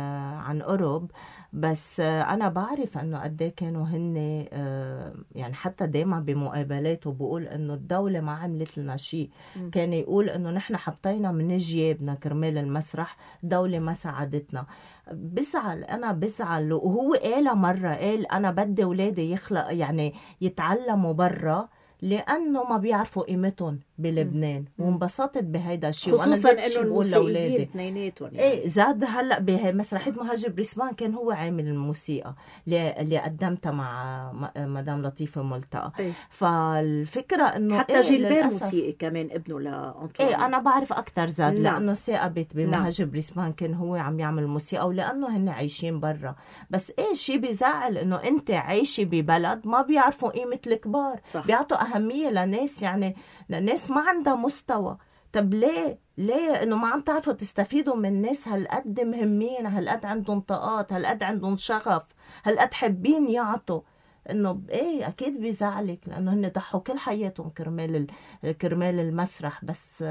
عن 0.46 0.62
قرب 0.62 1.12
بس 1.54 2.00
آه، 2.00 2.22
أنا 2.22 2.50
بعرف 2.50 2.98
إنه 2.98 3.20
قد 3.24 3.42
إيه 3.42 3.56
كانوا 3.56 3.86
هن 3.86 4.46
آه، 4.54 5.14
يعني 5.36 5.54
حتى 5.54 5.88
دائما 5.88 6.20
بمقابلاته 6.20 7.12
بقول 7.12 7.48
إنه 7.48 7.74
الدولة 7.74 8.20
ما 8.20 8.32
عملت 8.32 8.78
لنا 8.78 8.98
شيء. 8.98 9.30
كان 9.72 9.94
يقول 9.94 10.30
إنه 10.30 10.52
نحن 10.52 10.78
حطينا 10.78 11.32
من 11.32 11.58
جيبنا 11.58 12.16
كرمال 12.16 12.58
المسرح 12.58 13.18
الدولة 13.44 13.80
ما 13.80 13.94
ساعدتنا. 13.94 14.66
بزعل 15.12 15.84
أنا 15.84 16.12
بزعل. 16.12 16.74
وهو 16.74 17.14
قال 17.14 17.58
مرة 17.58 17.94
قال 17.94 18.32
أنا 18.32 18.52
بدي 18.52 18.84
أولادي 18.84 19.32
يخلق 19.32 19.68
يعني 19.70 20.14
يتعلموا 20.42 21.14
برا 21.14 21.70
لأنه 22.02 22.64
ما 22.64 22.78
بيعرفوا 22.78 23.24
قيمتهم. 23.24 23.80
بلبنان 24.02 24.66
وانبسطت 24.80 25.44
بهيدا 25.44 25.90
الشيء 25.90 26.18
خصوصا 26.18 26.52
إنه 26.52 26.60
بقول 26.74 26.86
الموسيقيين 26.86 27.12
لأولادي 27.12 27.64
اثنيناتهم 27.64 28.30
يعني. 28.34 28.52
إيه 28.52 28.68
زاد 28.68 29.04
هلأ 29.08 29.40
بمسرحيه 29.40 30.12
مهاجر 30.12 30.50
بريسمان 30.50 30.94
كان 30.94 31.14
هو 31.14 31.32
عامل 31.32 31.68
الموسيقى 31.68 32.36
اللي 32.68 33.18
قدمتها 33.18 33.72
مع 33.72 34.32
مدام 34.58 35.02
لطيفة 35.02 35.44
ملتقى 35.44 35.92
إيه. 36.00 36.12
فالفكرة 36.30 37.44
إنه 37.44 37.80
حتى 37.80 37.96
إيه 37.96 38.02
جيلبير. 38.02 38.44
موسيقي 38.44 38.92
كمان 38.92 39.30
ابنه 39.32 39.60
لانطوان 39.60 40.28
إيه 40.28 40.46
أنا 40.46 40.60
بعرف 40.60 40.94
أكثر 40.94 41.28
زاد 41.28 41.54
نعم. 41.54 41.64
لأنه 41.64 41.94
ثاقبت 41.94 42.56
نعم. 42.56 42.66
بمهاجر 42.72 43.06
بريسمان 43.06 43.54
كان 43.54 43.74
هو 43.74 43.96
عم 43.96 44.20
يعمل 44.20 44.48
موسيقى 44.48 44.88
ولأنه 44.88 45.38
هن 45.38 45.50
عايشين 45.50 46.00
برا 46.00 46.36
بس 46.70 46.92
إيه 47.00 47.14
شيء 47.14 47.38
بيزعل 47.38 47.98
إنه 47.98 48.16
أنت 48.16 48.52
عايشة 48.52 49.04
ببلد 49.04 49.68
ما 49.68 49.82
بيعرفوا 49.82 50.30
قيمة 50.30 50.60
الكبار 50.68 51.20
صح. 51.34 51.46
بيعطوا 51.48 51.82
أهمية 51.82 52.30
لناس 52.30 52.82
يعني 52.82 53.16
لناس 53.60 53.90
ما 53.90 54.02
عندها 54.02 54.36
مستوى. 54.36 54.98
طب 55.34 55.54
ليه؟ 55.54 56.00
ليه؟ 56.18 56.64
إنه 56.64 56.78
ما 56.78 56.88
عم 56.88 57.02
تعرفوا 57.02 57.34
تستفيدوا 57.34 57.96
من 57.96 58.22
ناس 58.22 58.48
هالقد 58.48 59.00
مهمين 59.00 59.66
هالقد 59.66 60.06
عندهم 60.06 60.40
طاقات 60.40 60.94
هالقد 60.94 61.24
عندهم 61.24 61.58
شغف 61.58 62.04
هالقد 62.44 62.74
حابين 62.74 63.30
يعطوا. 63.30 63.82
إنه 64.30 64.62
إيه 64.70 65.08
أكيد 65.08 65.42
بيزعلك 65.42 66.00
لأنه 66.08 66.34
هن 66.34 66.48
ضحوا 66.56 66.80
كل 66.80 66.98
حياتهم 66.98 67.50
كرمال 67.50 68.08
ال- 68.44 68.58
كرمال 68.58 69.00
المسرح 69.00 69.66
بس 69.66 70.04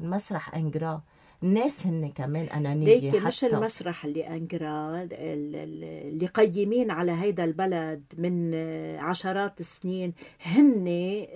المسرح 0.00 0.54
إنجرا. 0.54 1.02
الناس 1.42 1.86
هن 1.86 2.10
كمان 2.14 2.44
أنانية 2.44 2.86
ليكي 2.86 3.20
مش. 3.20 3.44
المسرح 3.44 4.04
اللي 4.04 4.26
انقرا 4.28 5.02
ال- 5.02 5.84
اللي 6.12 6.26
قيمين 6.26 6.90
على 6.90 7.12
هيدا 7.12 7.44
البلد 7.44 8.02
من 8.18 8.54
عشرات 8.98 9.60
السنين 9.60 10.14
هن 10.42 10.84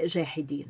جاحدين. 0.04 0.66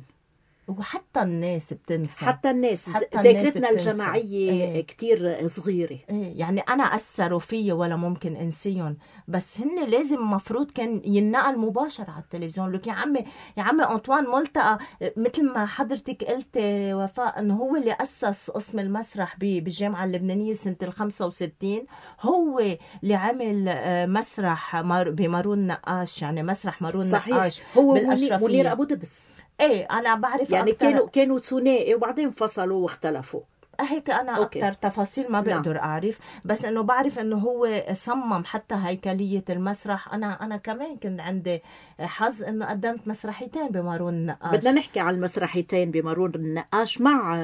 وحتى 0.77 1.21
الناس 1.21 1.73
بتنسى. 1.73 2.25
حتى 2.25 2.49
الناس 2.51 2.89
ذاكرتنا. 3.15 3.69
الجماعية 3.69 4.51
إيه. 4.51 4.85
كتير 4.85 5.49
صغيرة. 5.49 5.99
إيه 6.09 6.39
يعني 6.39 6.61
أنا 6.61 6.83
أثروا 6.83 7.39
فيي 7.39 7.71
ولا 7.71 7.95
ممكن 7.95 8.35
أنسيهم. 8.35 8.97
بس 9.27 9.59
هن 9.61 9.89
لازم 9.89 10.19
مفروض 10.31 10.71
كان 10.71 11.01
ينقل 11.05 11.57
مباشر 11.59 12.05
على 12.09 12.23
التلفزيون. 12.23 12.71
لك 12.71 12.87
يا 12.87 12.93
عمي 12.93 13.25
يا 13.57 13.63
عمي 13.63 13.83
أنطوان 13.83 14.23
ملتقى 14.27 14.79
مثل 15.17 15.53
ما 15.53 15.65
حضرتك 15.65 16.23
قلت 16.23 16.57
وفاء 16.93 17.39
إنه 17.39 17.55
هو 17.55 17.75
اللي 17.75 17.95
أسس 18.01 18.49
قسم 18.49 18.79
المسرح 18.79 19.35
ب- 19.39 19.63
بالجامعة 19.63 20.05
اللبنانية 20.05 20.53
سنة 20.53 20.75
ال 20.81 20.93
65 20.93 21.85
هو 22.21 22.59
اللي 23.03 23.15
عمل 23.15 23.65
آه، 23.69 24.05
مسرح 24.05 24.75
مار- 24.75 25.09
بمارون 25.11 25.67
نقاش 25.67 26.21
يعني 26.21 26.43
مسرح 26.43 26.81
مارون 26.81 27.05
صحيح. 27.05 27.35
نقاش 27.37 27.61
هو 27.77 27.93
منير, 27.93 28.71
أبو 28.71 28.83
دبس. 28.83 29.19
إيه 29.61 29.87
أنا 29.91 30.15
بعرف 30.15 30.49
يعني 30.49 30.71
أكتر. 30.71 30.85
كانوا 30.85 31.07
كانوا 31.07 31.39
ثنائي 31.39 31.95
وبعدين 31.95 32.25
انفصلوا 32.25 32.83
واختلفوا. 32.83 33.41
هيك 33.81 34.09
أنا 34.09 34.37
أوكي. 34.37 34.59
أكثر 34.59 34.73
تفاصيل 34.73 35.31
ما 35.31 35.41
نعم. 35.41 35.61
بقدر 35.61 35.79
أعرف 35.79 36.19
بس 36.45 36.65
إنه 36.65 36.81
بعرف 36.81 37.19
إنه 37.19 37.37
هو 37.37 37.83
صمم 37.93 38.45
حتى 38.45 38.75
هيكليه 38.83 39.43
المسرح 39.49 40.13
أنا 40.13 40.43
أنا 40.45 40.57
كمان 40.57 40.97
كنت 40.97 41.19
عندي 41.19 41.61
حظ 41.99 42.43
إنه 42.43 42.65
قدمت 42.65 43.07
مسرحيتين 43.07 43.67
بمارون 43.67 44.13
النقاش 44.13 44.55
بدنا 44.57 44.71
نحكي 44.71 44.99
على 44.99 45.15
المسرحيتين 45.15 45.91
بمارون 45.91 46.31
النقاش 46.35 47.01
مع 47.01 47.35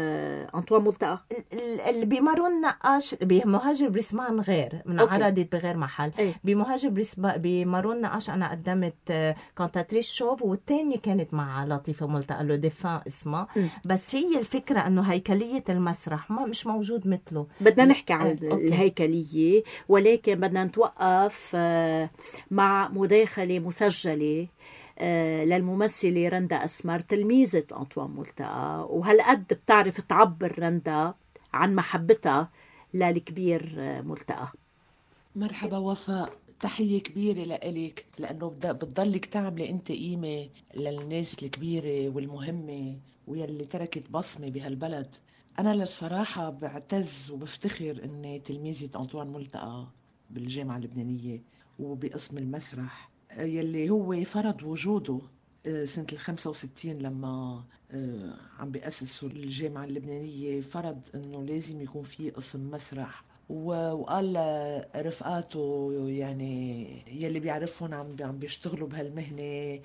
أنطوان 0.55 0.81
ملتقى 0.83 1.19
ال- 1.53 1.81
اللي 1.81 2.05
بمارون 2.05 2.51
النقاش 2.51 3.15
بمهاجر 3.21 3.89
بريسمان 3.89 4.39
غير 4.39 4.81
من 4.85 4.99
أوكي. 4.99 5.13
عرضت 5.13 5.51
بغير 5.51 5.77
محل 5.77 6.11
إيه. 6.19 6.33
بمهاجر 6.43 6.89
بمارون 7.17 8.01
نقاش 8.01 8.29
أنا 8.29 8.51
قدمت 8.51 9.35
كانتاتريس 9.57 10.05
شوف 10.11 10.41
والتانية 10.41 10.97
كانت 10.97 11.33
مع 11.33 11.65
لطيفة 11.65 12.07
ملتقى 12.07 12.43
لو 12.43 12.55
ديفان 12.55 13.01
اسمها 13.07 13.47
م. 13.55 13.67
بس 13.85 14.15
هي 14.15 14.39
الفكرة 14.39 14.79
إنه 14.87 15.01
هيكلية 15.01 15.63
المسرح 15.69 16.24
ما 16.29 16.45
مش 16.45 16.67
موجود 16.67 17.07
مثله. 17.07 17.47
بدنا 17.61 17.85
نحكي 17.85 18.13
عن 18.13 18.27
أوكي. 18.27 18.53
الهيكلية 18.67 19.63
ولكن 19.89 20.35
بدنا 20.35 20.63
نتوقف 20.63 21.51
آه، 21.55 22.09
مع 22.51 22.87
مداخلة 22.89 23.59
مسجلة 23.59 24.47
آه، 24.99 25.43
للممثلة 25.43 26.29
رندا 26.29 26.65
أسمر 26.65 26.99
تلميذة 26.99 27.63
أنطوان 27.77 28.09
ملتقى. 28.11 28.87
وهالقد 28.89 29.47
بتعرف 29.47 30.01
تعبر 30.01 30.59
رندا 30.59 31.13
عن 31.53 31.75
محبتها 31.75 32.49
للكبير 32.93 33.75
آه، 33.77 34.01
ملتقى. 34.01 34.47
مرحبا 35.35 35.77
وفاء 35.77 36.29
تحية 36.61 37.01
كبيرة 37.01 37.43
لإلك 37.43 38.05
لأنه 38.19 38.49
بد- 38.49 38.67
بتضلك 38.75 39.25
تعملي 39.25 39.69
أنت 39.69 39.91
قيمة 39.91 40.47
للناس 40.75 41.43
الكبيرة 41.43 42.15
والمهمة 42.15 42.95
ويلي 43.27 43.65
تركت 43.65 44.03
بصمة 44.11 44.49
بهالبلد. 44.49 45.07
أنا 45.59 45.73
للصراحة 45.73 46.49
بعتز 46.49 47.31
وبفتخر 47.31 48.01
أني 48.03 48.39
تلميذة 48.39 48.99
أنطوان 48.99 49.27
ملتقى 49.27 49.87
بالجامعة 50.29 50.77
اللبنانية 50.77 51.43
وبقسم 51.79 52.37
المسرح 52.37 53.09
يلي 53.37 53.89
هو 53.89 54.23
فرض 54.23 54.63
وجوده 54.63 55.21
آه، 55.65 55.85
سنة 55.85 56.07
ال 56.13 56.19
65 56.19 56.93
لما 56.97 57.63
آه، 57.91 58.33
عم 58.59 58.71
بيأسسوا 58.71 59.29
الجامعة 59.29 59.83
اللبنانية 59.85 60.61
فرض 60.61 60.99
إنه 61.15 61.43
لازم 61.43 61.81
يكون 61.81 62.03
في 62.03 62.29
قسم 62.29 62.71
مسرح. 62.71 63.23
وقال 63.49 64.33
لرفقاته 64.95 65.89
يعني 66.07 66.87
يلي 67.23 67.39
بيعرفهم 67.39 67.93
عم 67.93 68.15
عم 68.21 68.39
بيشتغلوا 68.39 68.87
بهالمهنة 68.87 69.79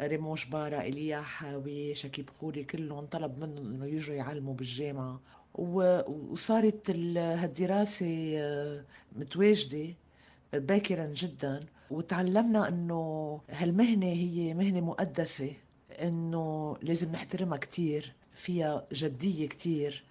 ريمون 0.00 0.36
شبارة 0.36 0.80
إيليا 0.80 1.20
حاوي 1.20 1.94
شكيب 1.94 2.30
خوري 2.30 2.64
كلهم 2.64 3.06
طلب 3.06 3.38
منهم 3.38 3.66
إنه 3.74 3.86
يجوا 3.86 4.14
يعلموا 4.14 4.54
بالجامعة. 4.54 5.20
وصارت 5.54 6.90
ال- 6.90 7.18
هالدراسة 7.18 8.34
آه، 8.38 8.84
متواجدة 9.16 9.94
باكرا 10.52 11.06
جدا. 11.06 11.60
وتعلمنا 11.90 12.68
إنه 12.68 13.40
هالمهنة 13.50 14.06
هي 14.06 14.54
مهنة 14.54 14.80
مقدسة 14.80 15.52
إنه 16.02 16.76
لازم 16.82 17.12
نحترمها 17.12 17.58
كتير 17.58 18.12
فيها 18.34 18.86
جدية 18.92 19.48
كتير. 19.48 20.04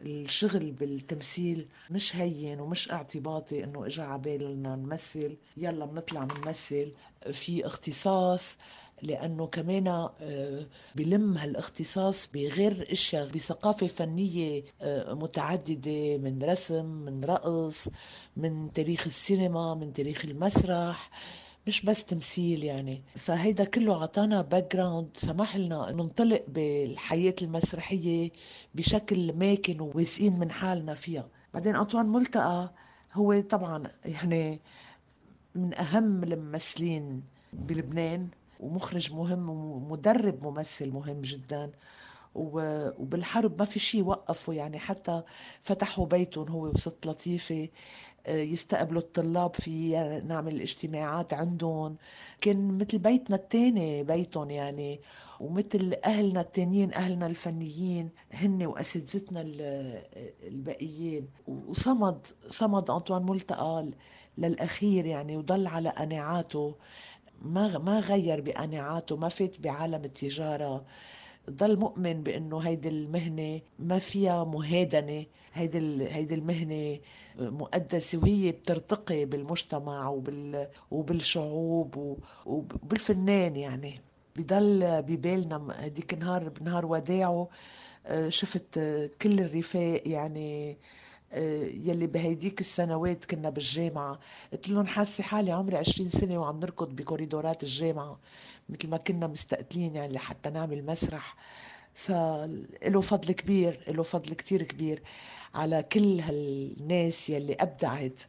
الشغل 0.00 0.72
بالتمثيل 0.72 1.68
مش 1.90 2.16
هين 2.16 2.60
ومش 2.60 2.90
اعتباطي 2.90 3.64
إنه 3.64 3.86
اجى 3.86 4.02
عبالنا 4.02 4.76
نمثل 4.76 5.36
يلا 5.56 5.84
بنطلع 5.84 6.24
بنمثل 6.24 6.92
في 7.32 7.66
اختصاص 7.66 8.58
لأنه 9.02 9.46
كمان 9.46 9.88
آه، 9.88 10.66
بلم 10.94 11.36
هالاختصاص 11.38 12.30
بغير 12.34 12.92
أشياء 12.92 13.28
بثقافة 13.28 13.86
فنية 13.86 14.62
آه، 14.82 15.14
متعددة 15.14 16.18
من 16.18 16.42
رسم 16.42 16.84
من 16.84 17.24
رقص 17.24 17.88
من 18.36 18.72
تاريخ 18.72 19.02
السينما 19.06 19.74
من 19.74 19.92
تاريخ 19.92 20.24
المسرح 20.24 21.10
مش 21.66 21.82
بس 21.82 22.04
تمثيل 22.04 22.64
يعني. 22.64 23.02
فهيدا 23.16 23.64
كله 23.64 24.02
عطانا 24.02 24.42
background 24.42 25.08
سمح 25.16 25.56
لنا 25.56 25.92
ننطلق 25.92 26.44
بالحياة 26.48 27.34
المسرحية 27.42 28.30
بشكل 28.74 29.32
متمكن 29.32 29.80
وواثقين 29.80 30.38
من 30.38 30.50
حالنا 30.50 30.94
فيها. 30.94 31.28
بعدين 31.54 31.76
أنطوان 31.76 32.06
ملتقى 32.06 32.72
هو 33.14 33.40
طبعا 33.40 33.90
يعني 34.04 34.60
من 35.54 35.74
أهم 35.78 36.24
الممثلين 36.24 37.22
بلبنان. 37.52 38.28
ومخرج 38.60 39.12
مهم 39.12 39.48
ومدرب 39.50 40.42
ممثل 40.46 40.90
مهم 40.90 41.20
جدا. 41.20 41.70
وبالحرب 42.34 43.58
ما 43.58 43.64
في 43.64 43.78
شيء 43.78 44.04
وقفوا 44.04 44.54
يعني 44.54 44.78
حتى 44.78 45.22
فتحوا 45.60 46.06
بيتهم 46.06 46.48
هو 46.48 46.66
وست 46.66 47.06
لطيفة 47.06 47.68
آه، 48.26 48.36
يستقبلوا 48.36 49.00
الطلاب 49.00 49.54
في 49.54 49.90
نعمل 50.26 50.60
اجتماعات 50.60 51.34
عندهم. 51.34 51.96
كان 52.40 52.78
مثل 52.78 52.98
بيتنا 52.98 53.36
التاني 53.36 54.04
بيتهم 54.04 54.50
يعني. 54.50 55.00
ومثل 55.40 55.96
أهلنا 56.04 56.40
التانيين 56.40 56.94
أهلنا 56.94 57.26
الفنيين 57.26 58.10
هن 58.32 58.66
وأساتذتنا 58.66 59.40
ال- 59.40 60.02
الباقيين. 60.46 61.28
وصمد 61.46 62.26
صمد 62.48 62.90
أنطوان 62.90 63.22
ملتقى 63.26 63.90
للأخير 64.38 65.06
يعني 65.06 65.36
وضل 65.36 65.66
على 65.66 65.88
قناعاته. 65.88 66.74
ما 67.44 67.78
ما 67.78 68.00
غير 68.00 68.40
بقناعاته 68.40 69.16
ما 69.16 69.28
فات 69.28 69.60
بعالم 69.60 70.04
التجارة. 70.04 70.84
ضل 71.50 71.78
مؤمن 71.78 72.22
بإنه 72.22 72.58
هيدي 72.58 72.88
المهنة 72.88 73.60
ما 73.78 73.98
فيها 73.98 74.44
مهادنة. 74.44 75.26
هيدي 75.54 76.08
هيدي 76.08 76.34
المهنة 76.34 76.98
مقدسة 77.38 78.18
وهي 78.18 78.52
بترتقي 78.52 79.24
بالمجتمع 79.24 80.08
وبال 80.08 80.68
وبالشعوب 80.90 82.18
وبالفنان 82.46 83.56
يعني. 83.56 84.00
بضل 84.36 85.02
ببالنا 85.02 85.74
هديك 85.86 86.14
نهار 86.14 86.48
بنهار 86.48 86.86
وداعه. 86.86 87.48
آه، 88.06 88.28
شفت 88.28 88.78
آه، 88.78 89.10
كل 89.22 89.40
الرفاق 89.40 90.02
يعني. 90.08 90.76
يلي 91.84 92.06
بهيديك 92.06 92.60
السنوات 92.60 93.24
كنا 93.24 93.50
بالجامعة. 93.50 94.18
قلت 94.52 94.68
لهم 94.68 94.86
حاسة 94.86 95.24
حالي 95.24 95.52
عمري 95.52 95.76
20 95.76 96.08
سنة 96.08 96.38
وعم 96.38 96.60
نركض 96.60 96.96
بكوريدورات 96.96 97.62
الجامعة 97.62 98.18
مثل 98.68 98.88
ما 98.88 98.96
كنا 98.96 99.26
مستقتلين 99.26 99.96
يعني 99.96 100.12
لحتى 100.12 100.50
نعمل 100.50 100.86
مسرح. 100.86 101.36
فله 101.94 103.00
فضل 103.00 103.32
كبير 103.32 103.80
له 103.88 104.02
فضل 104.02 104.34
كتير 104.34 104.62
كبير 104.62 105.02
على 105.54 105.82
كل 105.82 106.20
هالناس 106.20 107.30
يلي 107.30 107.54
أبدعت 107.54 108.22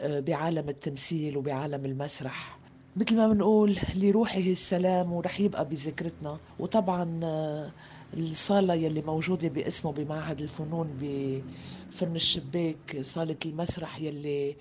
آه، 0.00 0.20
بعالم 0.20 0.68
التمثيل 0.68 1.36
وبعالم 1.36 1.84
المسرح. 1.84 2.58
مثل 2.96 3.16
ما 3.16 3.28
بنقول 3.28 3.78
لروحه 3.94 4.38
السلام 4.38 5.12
ورح 5.12 5.40
يبقى 5.40 5.68
بذكرتنا. 5.68 6.38
وطبعا 6.58 7.20
آه، 7.24 7.70
الصالة 8.14 8.74
يلي 8.74 9.02
موجودة 9.02 9.48
باسمه 9.48 9.92
بمعهد 9.92 10.40
الفنون 10.40 10.98
بفن 11.00 12.16
الشباك 12.16 12.98
صالة 13.02 13.36
المسرح 13.46 14.00
يلي 14.00 14.56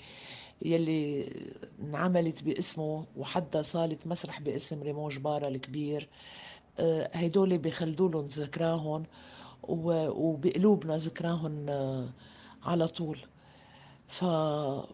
يلي 0.62 1.30
انعملت 1.80 2.44
باسمه 2.44 3.06
وحدى 3.18 3.64
صالة 3.64 3.98
مسرح 4.06 4.42
باسم 4.42 4.84
ريمون 4.84 5.10
جبارة 5.10 5.48
الكبير. 5.48 6.10
آه، 6.80 7.10
هيدول 7.14 7.58
بخلدوا 7.58 8.10
لهم 8.10 8.26
ذكراهم 8.26 9.04
وبقلوبنا 9.64 10.96
ذكراهم 10.98 11.70
آه، 11.70 12.10
على 12.64 12.88
طول. 12.88 13.18
فهو 14.08 14.88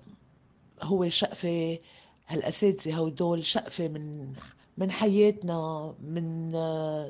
شقفة 1.08 1.80
هالأساتذة 2.28 2.96
هودول 2.96 3.46
شقفة 3.46 3.88
من 3.88 4.34
من 4.78 4.92
حياتنا 4.92 5.94
من 6.04 6.52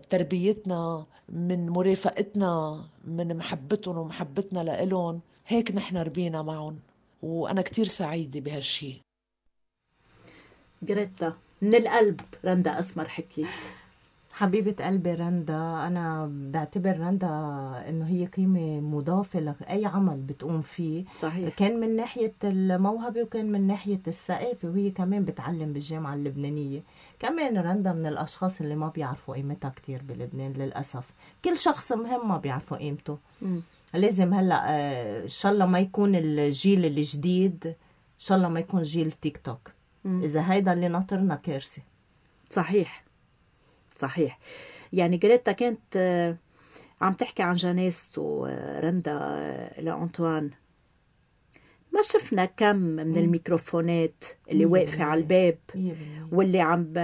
تربيتنا 0.09 1.05
من 1.29 1.69
مرافقتنا 1.69 2.85
من 3.07 3.37
محبتهم 3.37 3.97
ومحبتنا 3.97 4.59
لإلهم. 4.59 5.21
هيك 5.47 5.71
نحن 5.71 5.97
ربينا 5.97 6.41
معهم 6.41 6.79
وأنا 7.21 7.61
كتير 7.61 7.85
سعيدة 7.85 8.39
بهالشي. 8.39 9.01
جريتا 10.83 11.33
من 11.61 11.75
القلب 11.75 12.21
رندا 12.45 12.79
أسمر 12.79 13.07
حكيت. 13.07 13.47
حبيبة 14.37 14.85
قلبي 14.85 15.13
رندا 15.13 15.87
أنا 15.87 16.29
بعتبر 16.31 16.99
رندا 16.99 17.27
إنه 17.89 18.07
هي 18.07 18.25
قيمة 18.25 18.79
مضافة 18.79 19.39
لأي 19.39 19.85
عمل 19.85 20.17
بتقوم 20.17 20.61
فيه. 20.61 21.05
صحيح. 21.21 21.55
كان 21.55 21.79
من 21.79 21.95
ناحية 21.95 22.33
الموهبة 22.43 23.21
وكان 23.21 23.51
من 23.51 23.67
ناحية 23.67 24.01
الثقافة 24.07 24.67
وهي 24.67 24.91
كمان 24.91 25.25
بتعلم 25.25 25.73
بالجامعة 25.73 26.13
اللبنانية. 26.13 26.81
كمان 27.19 27.57
رندا 27.57 27.93
من 27.93 28.05
الأشخاص 28.05 28.61
اللي 28.61 28.75
ما 28.75 28.87
بيعرفوا 28.87 29.35
قيمتها 29.35 29.69
كتير 29.69 30.01
بلبنان 30.03 30.53
للأسف. 30.53 31.13
كل 31.45 31.57
شخص 31.57 31.91
مهم 31.91 32.27
ما 32.27 32.37
بيعرفوا 32.37 32.77
قيمته. 32.77 33.17
مم. 33.41 33.61
لازم 33.93 34.33
هلأ 34.33 34.63
آه، 34.69 35.23
إن 35.23 35.29
شاء 35.29 35.51
الله 35.51 35.65
ما 35.65 35.79
يكون 35.79 36.15
الجيل 36.15 36.85
الجديد 36.85 37.67
إن 37.67 37.73
شاء 38.19 38.37
الله 38.37 38.49
ما 38.49 38.59
يكون 38.59 38.83
جيل 38.83 39.11
تيك 39.11 39.37
توك. 39.37 39.71
مم. 40.05 40.23
إذا 40.23 40.51
هيدا 40.51 40.73
اللي 40.73 40.87
ناطرنا 40.87 41.35
كارثة. 41.35 41.81
صحيح. 42.49 43.04
صحيح. 43.95 44.39
يعني 44.93 45.17
جريتا 45.17 45.51
كانت 45.51 45.79
آه، 45.95 46.37
عم 47.01 47.13
تحكي 47.13 47.43
عن 47.43 47.53
جنازته 47.53 48.45
آه، 48.49 48.79
رندا 48.79 49.19
آه، 49.21 49.81
لأنطوان 49.81 50.51
ما 51.93 52.01
شفنا 52.01 52.45
كم 52.45 52.75
من 52.75 53.17
الميكروفونات 53.17 54.23
اللي 54.51 54.65
واقفة. 54.65 55.03
على 55.03 55.19
الباب. 55.21 55.57
واللي 56.31 56.61
عم 56.61 56.83
ب... 56.83 56.97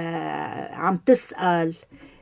عم 0.73 0.95
تسأل 0.95 1.73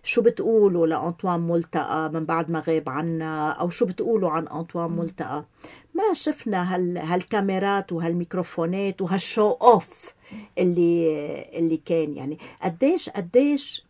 شو 0.04 0.22
بتقولوا 0.22 0.88
لأنطوان 0.88 1.40
ملتقى 1.40 2.10
من 2.10 2.26
بعد 2.26 2.52
ما 2.52 2.64
غاب 2.68 2.90
عنا 2.90 3.50
أو 3.52 3.70
شو 3.70 3.86
بتقولوا 3.86 4.30
عن 4.30 4.48
أنطوان 4.48 4.92
ملتقى. 4.92 5.46
ما 5.94 6.14
شفنا 6.14 6.76
هال... 6.76 6.98
هالكاميرات 6.98 7.92
وهالميكروفونات 7.92 9.02
وهالشو 9.02 9.52
أوف 9.52 10.14
اللي 10.58 11.46
اللي 11.58 11.78
كان. 11.78 12.18
يعني 12.18 12.38
قديش 12.62 13.10
قديش 13.10 13.89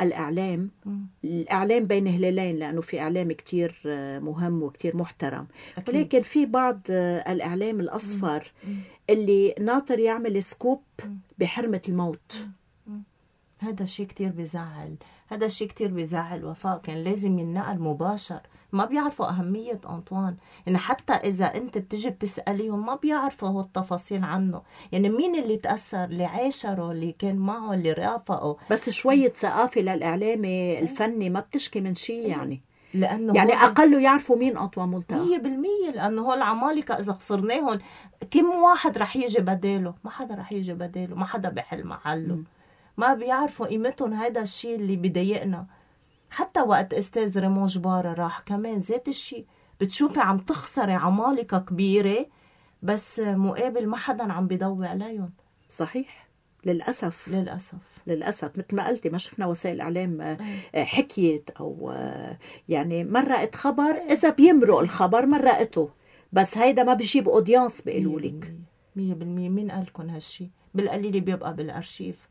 الإعلام. 0.00 0.70
الإعلام 1.24 1.84
بين 1.84 2.08
هلالين 2.08 2.56
لأنه 2.56 2.80
في 2.80 3.00
إعلام 3.00 3.32
كتير 3.32 3.80
آه، 3.86 4.18
مهم 4.18 4.62
وكتير 4.62 4.96
محترم. 4.96 5.46
أكيد. 5.78 5.94
ولكن 5.94 6.20
في 6.20 6.46
بعض 6.46 6.80
آه، 6.90 7.32
الإعلام 7.32 7.80
الأصفر 7.80 8.52
اللي 9.10 9.54
ناطر 9.60 9.98
يعمل 9.98 10.42
سكوب 10.42 10.82
بحرمة 11.38 11.82
الموت. 11.88 12.46
هذا 13.58 13.82
الشيء 13.82 14.06
كتير 14.06 14.28
بيزعل. 14.28 14.94
هذا 15.28 15.46
الشيء 15.46 15.68
كتير 15.68 15.88
بيزعل 15.88 16.44
وفاء 16.44 16.78
كان 16.78 16.96
لازم 16.96 17.38
ينقل 17.38 17.78
مباشر. 17.78 18.40
ما 18.72 18.84
بيعرفوا 18.84 19.28
أهمية 19.28 19.80
أنطوان. 19.90 20.36
يعني 20.66 20.78
حتى 20.78 21.12
إذا 21.12 21.54
أنت 21.54 21.78
بتجي 21.78 22.10
بتسأليهم 22.10 22.86
ما 22.86 22.94
بيعرفوا 22.94 23.48
هو 23.48 23.60
التفاصيل 23.60 24.24
عنه. 24.24 24.62
يعني 24.92 25.08
مين 25.08 25.34
اللي 25.42 25.56
تأثر؟ 25.56 26.04
اللي 26.04 26.24
عاشره؟ 26.24 26.92
اللي 26.92 27.12
كان 27.12 27.36
معه؟ 27.36 27.74
اللي 27.74 27.92
رافقه؟ 27.92 28.56
بس 28.70 28.90
شوية 28.90 29.28
ثقافة 29.28 29.80
للإعلام 29.80 30.44
الفني 30.82 31.30
ما 31.30 31.40
بتشكي 31.40 31.80
من 31.80 31.94
شيء 31.94 32.28
يعني. 32.28 32.62
لأنه 32.94 33.34
يعني 33.36 33.52
أقله 33.52 34.00
يعرفوا 34.00 34.36
مين 34.36 34.58
أنطوان 34.58 34.88
ملتقى. 34.88 35.18
مية 35.18 35.38
بالمية 35.38 35.90
لأنه 35.94 36.22
هو 36.22 36.34
العمالقة 36.34 36.94
إذا 36.94 37.12
خسرناهم 37.12 37.78
كم 38.30 38.44
واحد 38.44 38.98
رح 38.98 39.16
يجي 39.16 39.40
بداله؟ 39.40 39.94
ما 40.04 40.10
حدا 40.10 40.34
رح 40.34 40.52
يجي 40.52 40.74
بداله 40.74 41.16
ما 41.16 41.24
حدا 41.24 41.48
بحل 41.48 41.86
محله. 41.86 42.38
ما 42.98 43.14
بيعرفوا 43.14 43.66
قيمتهم 43.66 44.12
هذا 44.12 44.42
الشيء 44.42 44.74
اللي 44.74 44.96
بضايقنا. 44.96 45.66
حتى 46.30 46.60
وقت 46.60 46.94
أستاذ 46.94 47.38
ريمون 47.38 47.66
جبارة 47.66 48.12
راح 48.12 48.40
كمان 48.40 48.78
ذات 48.78 49.08
الشيء 49.08 49.46
بتشوفي 49.80 50.20
عم 50.20 50.38
تخسري 50.38 50.92
عمالقة 50.92 51.58
كبيرة 51.58 52.26
بس 52.82 53.20
مقابل 53.20 53.86
ما 53.86 53.96
حدا 53.96 54.32
عم 54.32 54.46
بيضوي 54.46 54.86
عليهم. 54.86 55.30
صحيح. 55.70 56.28
للأسف. 56.64 57.28
للأسف. 57.28 57.78
للأسف. 58.06 58.58
مثل 58.58 58.76
ما 58.76 58.88
قلتي 58.88 59.08
ما 59.08 59.18
شفنا 59.18 59.46
وسائل 59.46 59.80
إعلام 59.80 60.20
آه، 60.20 60.38
آه، 60.74 60.84
حكيت 60.84 61.50
أو 61.50 61.90
آه، 61.94 62.38
يعني 62.68 63.04
مرقت 63.04 63.54
خبر. 63.54 63.96
إذا 64.10 64.30
بيمرق 64.30 64.78
الخبر 64.78 65.26
مرقته. 65.26 65.90
بس 66.32 66.58
هيدا 66.58 66.82
ما 66.82 66.94
بيجيب 66.94 67.28
أودينس 67.28 67.80
بيقولوا 67.80 68.20
لك 68.20 68.54
مية 68.96 69.14
بالمية. 69.14 69.48
مين 69.48 69.70
قالكن 69.70 70.10
هالشي؟ 70.10 70.50
بالقليل 70.74 71.20
بيبقى 71.20 71.54
بالأرشيف. 71.54 72.27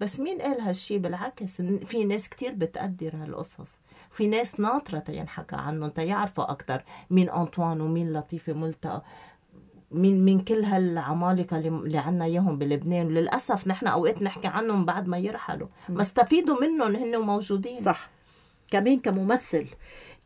بس 0.00 0.20
مين 0.20 0.40
قال 0.42 0.60
هالشي؟ 0.60 0.98
بالعكس 0.98 1.62
في 1.62 2.04
ناس 2.04 2.28
كتير 2.28 2.52
بتقدر 2.54 3.16
هالقصص. 3.16 3.78
في 4.10 4.26
ناس 4.26 4.60
ناطرة 4.60 5.04
ينحكى 5.08 5.56
عنهم 5.56 5.90
تيعرفوا 5.90 6.50
أكتر 6.50 6.82
مين 7.10 7.30
أنطوان 7.30 7.80
ومين 7.80 8.12
لطيفة 8.12 8.52
ملتقى 8.52 9.02
من 9.90 10.24
من 10.24 10.40
كل 10.44 10.64
هالعمالقة 10.64 11.58
اللي, 11.58 11.98
عنا 11.98 12.24
إياهم 12.24 12.58
بلبنان. 12.58 13.06
وللأسف 13.06 13.68
نحن 13.68 13.86
أوقات 13.86 14.22
نحكي 14.22 14.48
عنهم 14.48 14.84
بعد 14.84 15.08
ما 15.08 15.18
يرحلوا. 15.18 15.68
ما 15.88 16.02
استفيدوا 16.02 16.60
منهم 16.60 16.96
هن 16.96 17.16
موجودين. 17.20 17.82
صح. 17.82 18.10
كمان 18.70 18.98
كممثل 18.98 19.66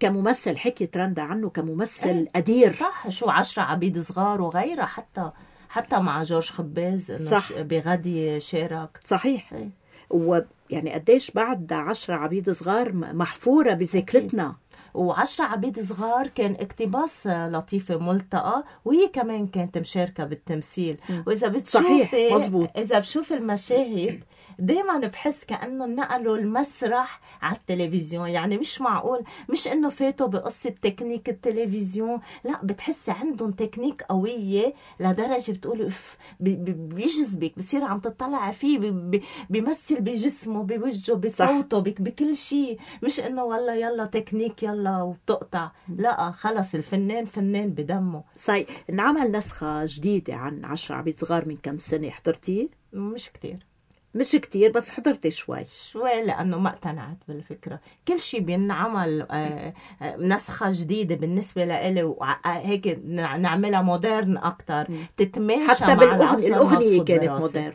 كممثل 0.00 0.56
حكيت 0.56 0.96
رندا 0.96 1.22
عنه 1.22 1.50
كممثل 1.50 2.08
إيه. 2.08 2.30
قدير 2.36 2.72
صح. 2.72 3.08
شو 3.08 3.30
عشرة 3.30 3.62
عبيد 3.62 4.00
صغار 4.00 4.42
وغيرها 4.42 4.84
حتى 4.84 5.30
حتى 5.72 5.98
مع 5.98 6.22
جورج 6.22 6.50
خباز 6.50 7.10
إنه 7.10 7.30
صح. 7.30 7.52
بغدي 7.52 8.40
شارك 8.40 9.00
صحيح 9.04 9.52
إيه. 9.52 9.68
ويعني 10.10 10.92
قديش 10.94 11.30
بعد 11.30 11.72
عشرة 11.72 12.14
عبيد 12.14 12.50
صغار 12.50 12.92
محفورة 12.92 13.72
بذاكرتنا 13.72 14.56
وعشرة 14.94 15.44
عبيد 15.44 15.80
صغار 15.80 16.26
كان 16.26 16.52
اقتباس 16.52 17.26
لطيفة 17.26 17.96
ملتقى 17.98 18.64
وهي 18.84 19.08
كمان 19.08 19.46
كانت 19.46 19.78
مشاركة 19.78 20.24
بالتمثيل 20.24 20.96
وإذا 21.26 21.48
بتشوفي 21.48 22.04
صحيح، 22.04 22.34
مزبوط. 22.34 22.68
إذا 22.78 22.98
بشوف 22.98 23.32
المشاهد 23.32 24.20
دايما 24.58 24.98
بحس 24.98 25.44
كأنه 25.44 25.86
نقلوا 25.86 26.36
المسرح 26.36 27.20
على 27.42 27.56
التلفزيون. 27.56 28.28
يعني 28.28 28.58
مش 28.58 28.80
معقول 28.80 29.24
مش 29.50 29.68
إنه 29.68 29.88
فاتوا 29.88 30.26
بقصة 30.26 30.70
تكنيك 30.70 31.28
التلفزيون. 31.28 32.20
لا 32.44 32.60
بتحسي 32.64 33.10
عندهم 33.10 33.50
تكنيك 33.50 34.02
قوية 34.02 34.74
لدرجة 35.00 35.52
بتقولي 35.52 35.86
اف 35.86 36.16
بي- 36.40 36.54
بي- 36.54 36.72
بيجذبك 36.72 37.52
بصير 37.58 37.84
عم 37.84 38.00
تطلع 38.00 38.50
فيه 38.50 38.78
بي- 38.78 38.90
بي- 38.90 39.22
بيمثل 39.50 40.00
بجسمه 40.00 40.62
بوجهه 40.62 41.16
بصوته 41.16 41.78
بك- 41.78 42.00
بكل 42.00 42.36
شيء. 42.36 42.78
مش 43.04 43.20
إنه 43.20 43.44
والله 43.44 43.74
يلا 43.74 44.04
تكنيك 44.04 44.62
يلا 44.62 45.02
وبتقطع. 45.02 45.70
لا 45.96 46.30
خلص 46.32 46.74
الفنان 46.74 47.24
فنان 47.24 47.70
بدمه. 47.70 48.22
صحيح. 48.38 48.66
انعمل 48.90 49.32
نسخة 49.32 49.84
جديدة 49.86 50.34
عن 50.34 50.64
عشرة 50.64 50.94
عبيد 50.94 51.20
صغار 51.20 51.48
من 51.48 51.56
كم 51.56 51.78
سنة 51.78 52.10
حضرتيه؟ 52.10 52.68
مش 52.92 53.30
كتير. 53.30 53.66
مش 54.14 54.32
كتير 54.32 54.72
بس 54.72 54.90
حضرت 54.90 55.28
شوي. 55.28 55.64
شوي 55.90 56.22
لأنه 56.22 56.58
ما 56.58 56.68
اقتنعت 56.68 57.16
بالفكرة. 57.28 57.80
كل 58.08 58.20
شيء 58.20 58.40
بينعمل 58.40 59.26
آه، 59.30 59.74
آه، 60.02 60.16
نسخة 60.16 60.70
جديدة 60.72 61.14
بالنسبة 61.14 61.64
لإلي 61.64 62.14
هيك 62.44 63.00
نع- 63.04 63.36
نعملها 63.36 63.82
مودرن 63.82 64.36
أكثر 64.36 64.88
تتماشى 65.16 65.68
حتى 65.84 65.86
مع 65.86 65.94
بالأغنية 65.94 67.02
كانت. 67.04 67.24
مودرن. 67.30 67.72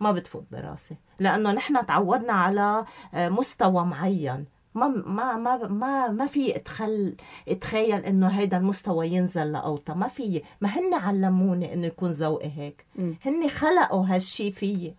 ما 0.00 0.12
بتفوت 0.12 0.44
براسي. 0.52 0.96
لأنه 1.20 1.52
نحن 1.52 1.86
تعودنا 1.86 2.32
على 2.32 2.84
آه، 3.14 3.28
مستوى 3.28 3.84
معين. 3.84 4.44
ما 4.74 4.88
ما 4.88 5.36
ما 5.36 5.56
ما 5.66 6.08
ما 6.08 6.26
في 6.26 6.56
اتخل 6.56 7.14
اتخيل 7.48 8.04
إنه 8.04 8.26
هيدا 8.28 8.56
المستوى 8.56 9.08
ينزل 9.08 9.52
لأوطى. 9.52 9.92
ما 9.94 10.08
في 10.08 10.42
ما 10.60 10.68
هن 10.68 10.94
علموني 10.94 11.72
إنه 11.74 11.86
يكون 11.86 12.10
ذوقي 12.12 12.50
هيك. 12.56 12.86
هن 13.24 13.48
خلقوا 13.48 14.06
هالشي 14.06 14.50
فيي. 14.50 14.94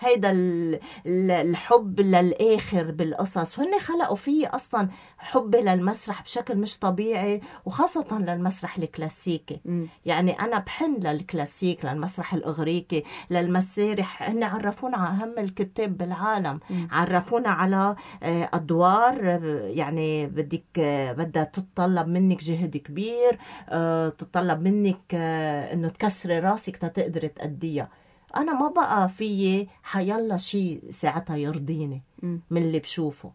هيدا 0.00 0.30
ال- 0.30 0.80
ال- 1.06 1.30
الحب 1.30 2.00
للآخر 2.00 2.90
بالقصص. 2.90 3.58
وهن 3.58 3.78
خلقوا 3.78 4.16
فيي 4.16 4.46
أصلا 4.46 4.88
حبي 5.18 5.58
للمسرح 5.60 6.22
بشكل 6.22 6.56
مش 6.58 6.78
طبيعي 6.78 7.40
وخاصة 7.64 8.18
للمسرح 8.18 8.78
الكلاسيكي. 8.78 9.60
مم. 9.64 9.86
يعني 10.06 10.40
أنا 10.40 10.58
بحن 10.58 10.94
للكلاسيك 10.94 11.84
للمسرح 11.84 12.34
الأغريقي 12.34 13.02
للمسارح. 13.30 14.22
هن 14.22 14.42
عرفونا 14.42 14.96
على 14.96 15.22
أهم 15.22 15.38
الكتاب 15.38 15.96
بالعالم. 15.98 16.60
مم. 16.70 16.88
عرفونا 16.92 17.48
على 17.48 17.96
آه، 18.22 18.50
أدوار 18.54 19.20
آه، 19.22 19.38
يعني 19.66 20.26
بدك 20.26 20.78
آه، 20.78 21.12
بدها 21.12 21.44
تتطلب 21.44 22.08
منك 22.08 22.44
جهد 22.44 22.76
كبير 22.76 23.38
آه، 23.68 24.08
تتطلب 24.08 24.62
منك 24.62 25.14
إنه 25.14 25.88
تكسري 25.88 26.38
راسك 26.38 26.76
تقدري 26.76 27.28
تأديها. 27.28 27.88
أنا 28.36 28.52
ما 28.60 28.68
بقى 28.68 29.08
فيي 29.08 29.68
حيلا 29.82 30.36
شيء 30.36 30.90
ساعتها 30.90 31.36
يرضيني. 31.36 32.02
من 32.22 32.62
اللي 32.62 32.78
بشوفه. 32.78 33.32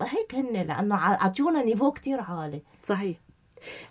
هيك 0.00 0.34
هن 0.34 0.52
لأنه 0.52 0.94
عطيونا 0.96 1.62
niveau 1.62 1.90
كتير 1.92 2.20
عالي. 2.20 2.62
صحيح. 2.84 3.16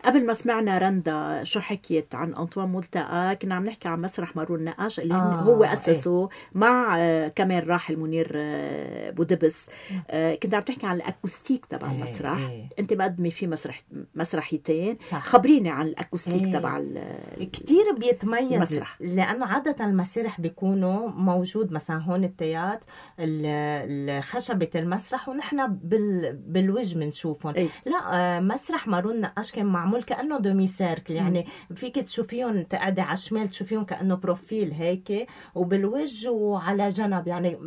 قبل 0.06 0.26
ما 0.26 0.34
سمعنا 0.34 0.78
رندا 0.78 1.44
شو 1.44 1.60
حكيت 1.60 2.16
عن 2.16 2.34
أنطوان 2.36 2.70
ملتقى 2.70 3.36
كنا 3.36 3.56
عم 3.56 3.66
نحكي 3.66 3.88
عن 3.88 4.02
مسرح 4.02 4.36
مارون 4.36 4.64
نقاش 4.64 5.00
اللي 5.00 5.14
آه، 5.14 5.18
هو 5.18 5.64
أسسه 5.64 6.30
مع 6.54 6.96
آه 7.00 7.28
كمان 7.28 7.64
راحل 7.68 7.98
منير 7.98 8.32
آه 8.36 9.10
بودبس 9.12 9.66
آه 10.10 10.36
كنت 10.36 10.54
عم 10.54 10.62
تحكي 10.62 10.88
عن 10.88 10.96
ال 10.96 11.02
acoustique 11.02 11.66
تبع 11.66 11.92
إيه، 11.92 11.96
المسرح 11.98 12.38
إيه. 12.50 12.70
أنت 12.80 12.94
مقدمه 12.94 13.30
في 13.30 13.48
مسرح 13.48 13.82
مسرحيتين 14.16 14.98
صح. 15.12 15.26
خبريني 15.26 15.70
عن 15.70 15.88
ال 15.88 15.93
acoustique 15.93 16.44
إيه. 16.44 16.54
تبع 16.54 16.78
ال- 16.78 17.50
كتير 17.54 17.84
بيتميز 18.00 18.52
المسرح. 18.54 18.98
لأنه 19.02 19.46
عادة 19.46 19.86
المسارح 19.86 20.42
بيكونوا 20.42 21.10
موجود 21.10 21.72
مثلا 21.72 21.98
هون 22.02 22.24
ال 22.24 22.31
théâtre 22.32 22.86
ال- 23.20 23.46
ال- 24.10 24.24
خشبة 24.24 24.70
المسرح 24.76 25.30
ونحن 25.30 25.68
بال 25.68 26.34
بالوجه 26.48 26.96
بنشوفهم 26.96 27.56
إيه. 27.56 27.68
لا 27.86 28.40
مسرح 28.40 28.88
مارون 28.88 29.22
نقاش 29.22 29.52
كان 29.52 29.65
معمول 29.66 30.04
كأنه 30.04 30.38
demi-cercle 30.38 31.14
يعني 31.14 31.46
فيك 31.76 31.96
تشوفيهم 31.96 32.64
تقعدي 32.64 33.02
على 33.02 33.14
الشمال 33.14 33.50
تشوفيهم 33.50 33.84
كأنه 33.84 34.16
profil 34.16 34.72
هيك 34.72 35.28
وبالوجه 35.56 36.32
وعلى 36.32 36.90
جنب. 36.90 37.28
يعني 37.28 37.58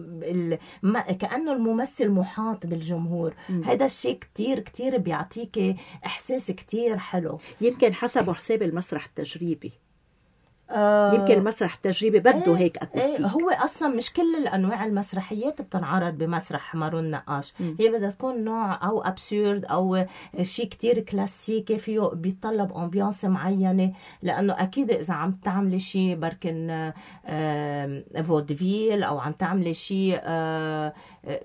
كأنه 1.19 1.53
الممثل 1.53 2.11
محاط 2.11 2.67
بالجمهور. 2.67 3.35
هذا 3.65 3.85
الشيء 3.85 4.19
كتير 4.19 4.61
كتير 4.61 4.99
بيعطيكي 4.99 5.77
إحساس 6.07 6.51
كتير 6.51 6.99
حلو. 6.99 7.39
يمكن 7.61 7.95
حسبوا 7.95 8.33
حساب 8.33 8.63
المسرح 8.63 9.07
التجريبي. 9.07 9.73
آه، 10.71 11.15
يمكن 11.15 11.35
المسرح 11.35 11.75
التجريبي 11.75 12.19
بده 12.21 12.47
إيه، 12.47 12.57
هيك 12.57 12.77
إيه 12.77 12.83
اكوستيك 12.83 13.27
هو 13.27 13.51
أصلا 13.51 13.89
مش 13.89 14.13
كل 14.13 14.37
الأنواع 14.43 14.85
المسرحيات 14.85 15.63
بتنعرض 15.63 16.19
بمسرح 16.19 16.75
مارون 16.75 17.11
نقاش. 17.11 17.55
هي 17.81 17.89
بدها 17.89 18.11
تكون 18.11 18.45
نوع 18.45 18.87
أو 18.89 19.03
ابسورد 19.03 19.65
أو 19.65 20.05
شيء 20.43 20.69
كتير 20.69 21.01
كلاسيكي 21.01 21.79
فيه 21.79 22.01
بيتطلب 22.01 22.73
امبيانس 22.73 23.25
معينة 23.25 23.93
لأنه 24.23 24.53
أكيد 24.63 24.91
إذا 24.91 25.15
عم 25.15 25.33
تعملي 25.45 25.79
شيء 25.79 26.17
بركن 26.17 26.93
فودفيل 28.23 29.03
أو 29.03 29.19
عم 29.19 29.33
تعملي 29.33 29.75
شيء 29.75 30.19
آه، 30.23 30.93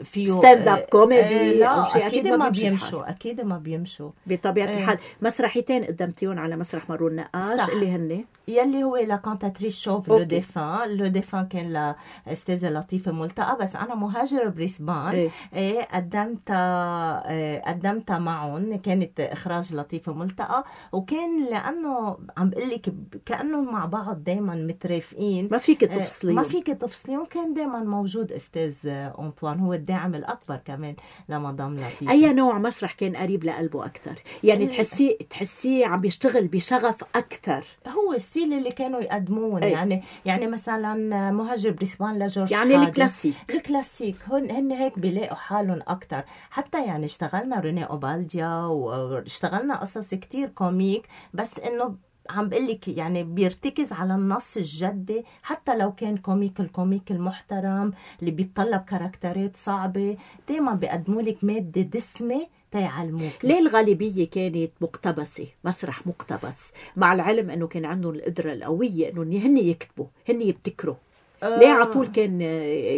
فيه 0.03 0.41
up 0.41 0.79
comedy 0.95 1.13
آه، 1.13 1.53
لا 1.53 1.67
أو 1.67 1.83
شيء 1.83 2.07
أكيد 2.07 2.27
أكيد 2.27 2.33
ما. 2.39 2.49
بيمشوا 2.49 3.09
أكيد 3.09 3.41
ما 3.41 3.57
بيمشوا 3.57 4.11
بطبيعة 4.27 4.67
إيه. 4.67 4.77
الحال 4.77 4.97
مسرحيتين 5.21 5.83
قدمتيهم 5.83 6.39
على 6.39 6.55
مسرح 6.55 6.89
مارون 6.89 7.15
نقاش 7.15 7.59
صح. 7.59 7.69
اللي 7.69 7.91
هن 7.91 8.25
يلي 8.47 8.83
هو 8.83 8.97
لا 8.97 9.15
كانتاتريس 9.15 9.79
شوف 9.79 10.09
لو. 10.09 10.23
ديفان 10.23 10.89
لو 10.89 11.07
ديفان 11.07 11.47
كان 11.47 11.95
لاستاذه 12.27 12.69
لطيفة 12.69 13.11
ملتقى 13.11 13.57
بس 13.61 13.75
أنا 13.75 13.95
مهاجر 13.95 14.49
بريسبان 14.49 15.13
إيه. 15.13 15.29
إيه 15.55 15.81
قدمت 15.93 16.51
إيه 16.51 17.61
قدمت 17.61 18.11
معهم 18.11 18.75
كانت 18.75 19.19
إخراج 19.19 19.75
لطيفة 19.75 20.13
ملتقى 20.13 20.63
وكان 20.91 21.45
لأنه 21.45 22.17
عم 22.37 22.49
بقول 22.49 22.69
لك 22.69 22.93
كأنهم 23.25 23.71
مع 23.73 23.85
بعض 23.85 24.23
دائما 24.23 24.55
مترافقين 24.55 25.47
ما 25.51 25.57
فيك 25.57 25.83
إيه، 25.83 25.89
تفصليهم 25.89 26.35
ما 26.35 26.43
فيك 26.43 26.67
تفصليهم 26.67 27.25
كان 27.25 27.53
دائما 27.53 27.79
موجود 27.79 28.31
أستاذ 28.31 28.73
أنطوان 29.19 29.59
هو 29.59 29.72
الداعم 29.73 30.15
الأكبر 30.15 30.57
كمان 30.65 30.95
لمدام 31.29 31.75
لطيفه 31.75 32.11
أي 32.11 32.33
نوع 32.33 32.57
مسرح 32.57 32.93
كان 32.93 33.15
قريب 33.15 33.43
لقلبه 33.43 33.85
أكثر 33.85 34.15
يعني 34.43 34.63
إيه. 34.63 34.69
تحسيه 34.69 35.17
تحسيه 35.29 35.85
عم 35.87 36.01
بيشتغل 36.01 36.47
بشغف 36.47 37.03
أكثر 37.15 37.65
هو 37.87 38.13
ال 38.13 38.20
style 38.20 38.53
اللي 38.53 38.71
كانوا 38.71 39.01
يقدمون 39.01 39.63
إيه. 39.63 39.71
يعني 39.71 40.03
يعني 40.25 40.47
مثلا 40.47 41.31
مهاجر 41.31 41.71
بريسبان 41.71 42.19
لجورج 42.19 42.51
يعني. 42.51 42.75
ال 42.75 42.81
classique 42.81 43.35
ال 43.49 43.56
classique 43.56 44.15
هن 44.27 44.51
هن 44.51 44.71
هيك 44.71 44.99
بيلاقوا 44.99 45.35
حالهم 45.35 45.79
أكثر 45.87 46.23
حتى 46.49 46.85
يعني 46.85 47.05
اشتغلنا 47.05 47.59
رينيه 47.59 47.85
أوبالديا 47.85 48.55
واشتغلنا 48.65 49.75
قصص 49.75 50.13
كتير 50.13 50.47
comique 50.47 51.07
بس 51.33 51.59
إنه 51.59 51.95
عم 52.29 52.49
بقول 52.49 52.67
لك 52.67 52.87
يعني 52.87 53.23
بيرتكز 53.23 53.93
على 53.93 54.15
النص 54.15 54.57
الجدي 54.57 55.23
حتى 55.43 55.77
لو 55.77 55.91
كان 55.95 56.17
comique 56.17 56.59
ال 56.59 56.66
comique 56.66 57.11
المحترم 57.11 57.93
اللي 58.19 58.31
بيتطلب 58.31 58.81
caractère 58.81 59.49
ات 59.49 59.57
صعبة. 59.57 60.17
دائما 60.49 60.73
بيقدموا 60.73 61.21
لك 61.21 61.43
مادة 61.43 61.81
دسمة 61.81 62.47
تيعلموك 62.71 63.33
ليه 63.43 63.59
الغالبية 63.59 64.29
كانت 64.29 64.71
مقتبسة؟ 64.81 65.47
مسرح 65.63 66.07
مقتبس. 66.07 66.71
مع 66.95 67.13
العلم 67.13 67.49
إنه 67.49 67.67
كان 67.67 67.85
عندهم 67.85 68.15
القدرة 68.15 68.53
القوية 68.53 69.11
إنه 69.11 69.21
هن 69.21 69.57
يكتبوا 69.57 70.05
هن 70.29 70.41
يبتكروا. 70.41 70.95
ليه 71.43 71.69
على 71.69 71.85
طول 71.85 72.07
كان 72.07 72.39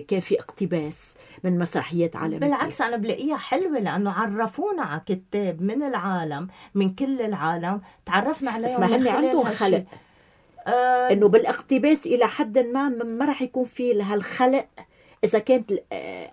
كان 0.08 0.20
في 0.20 0.40
اقتباس 0.40 1.14
من 1.44 1.60
مسرحيات 1.60 2.16
عالمية؟ 2.16 2.38
بالعكس 2.38 2.82
أنا 2.82 2.98
بلاقيها 2.98 3.38
حلوة 3.38 3.80
لأنه 3.80 4.12
عرفونا 4.12 4.84
على 4.84 5.02
كتاب 5.06 5.62
من 5.62 5.84
العالم 5.84 6.48
من 6.76 6.96
كل 6.96 7.22
العالم 7.22 7.82
تعرفنا 8.06 8.52
عليهم 8.52 8.74
بس 8.76 8.80
ما 8.80 8.98
من 8.98 9.08
هن 9.08 9.16
عندهم. 9.16 9.44
خلق. 9.46 9.84
آه. 10.68 11.12
إنه 11.12 11.28
بالاقتباس 11.28 12.06
إلى 12.06 12.28
حد 12.28 12.58
ما 12.58 12.90
ما 12.90 13.26
راح 13.26 13.42
يكون 13.42 13.66
في 13.66 14.02
هالخلق 14.02 14.66
إذا 15.24 15.40
كانت 15.40 15.72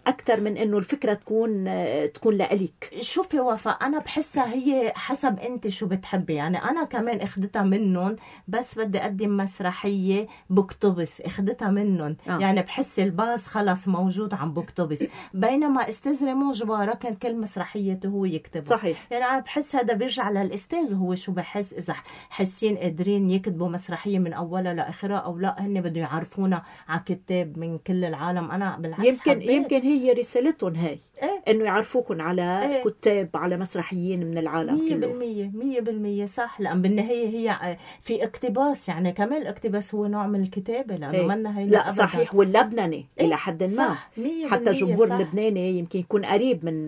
أكثر 0.07 0.41
من 0.41 0.57
إنه 0.57 0.79
الفكرة 0.79 1.15
تكون 1.15 1.65
تكون 2.13 2.35
لإلك. 2.35 2.95
شوفي 3.01 3.41
وفاء 3.41 3.87
أنا 3.87 3.99
بحسها 3.99 4.55
هي 4.55 4.93
حسب 4.97 5.39
انت 5.39 5.69
شو 5.69 5.87
بتحبي. 5.87 6.35
يعني 6.35 6.65
أنا 6.65 6.85
كمان 6.85 7.21
إخدتها 7.21 7.63
منهم 7.63 8.17
بس 8.49 8.79
بدي 8.79 8.99
أقدم 8.99 9.37
مسرحية 9.37 10.27
بكتبس 10.51 11.21
إخدتها 11.21 11.69
منهم. 11.69 12.17
آه. 12.29 12.37
آه. 12.37 12.39
يعني 12.39 12.63
بحس 12.63 12.99
الباص 12.99 13.47
خلص 13.47 13.89
موجود 13.89 14.35
عم 14.35 14.53
بكتبس 14.53 15.05
بينما 15.35 15.89
أستاذ 15.89 16.25
ريمون 16.25 16.53
جبارة 16.53 16.95
كان 16.95 17.15
كل 17.15 17.37
مسرحيته 17.37 18.09
هو 18.09 18.25
يكتبها 18.25 18.77
صحيح. 18.77 19.07
يعني 19.11 19.25
أنا 19.25 19.41
بحس 19.41 19.77
هذا 19.77 19.95
بيرجع 19.95 20.31
للأستاذ 20.31 20.95
هو 20.95 21.15
شو 21.15 21.33
بحس. 21.33 21.73
إذا 21.73 21.95
حاسين 22.31 22.77
قادرين 22.77 23.31
يكتبوا 23.31 23.69
مسرحية 23.69 24.19
من 24.19 24.33
أولها 24.33 24.75
لآخرها 24.75 25.17
أو 25.17 25.39
لا 25.39 25.61
هن 25.61 25.81
بدهم 25.81 26.03
يعرفونا 26.03 26.63
على 26.89 27.03
كتاب 27.07 27.59
من 27.59 27.79
كل 27.79 28.05
العالم. 28.05 28.51
أنا 28.51 28.72
بالعكس 28.77 29.05
يمكن 29.05 29.31
حبيت. 29.31 29.51
يمكن 29.51 29.81
هي 29.81 30.13
رسالتهم 30.13 30.75
هاي 30.75 30.99
إيه 31.23 31.43
إنه 31.49 31.65
يعرفوكم 31.65 32.21
على 32.21 32.63
إيه. 32.63 32.83
كتاب 32.83 33.29
على 33.35 33.57
مسرحيين 33.57 34.27
من 34.27 34.39
العالم 34.39 34.75
مية 34.79 34.89
كله 34.95 35.07
بالمية 35.07 35.51
مية 35.55 35.81
بالمية 35.81 36.27
صح 36.27 36.61
لأن 36.61 36.83
بالنهاية 36.83 37.29
هي 37.29 37.77
في 38.01 38.25
اقتباس 38.25 38.89
يعني 38.89 39.13
كمان 39.13 39.43
الاقتباس 39.43 39.95
هو 39.95 40.07
نوع 40.07 40.27
من 40.27 40.43
الكتابة 40.43 40.97
لأنه 40.97 41.15
إيه. 41.15 41.27
منا 41.27 41.59
هي 41.59 41.67
لا 41.67 41.81
أبداً. 41.89 41.91
صحيح 42.03 42.35
واللبناني 42.35 43.07
إيه، 43.21 43.27
إلى 43.27 43.37
حد 43.37 43.63
ما 43.63 43.77
صح 43.89 44.11
مية 44.17 44.47
حتى 44.47 44.71
جمهور 44.71 45.09
صح. 45.09 45.15
اللبناني 45.15 45.79
يمكن 45.79 45.99
يكون 45.99 46.25
قريب 46.25 46.65
من 46.65 46.87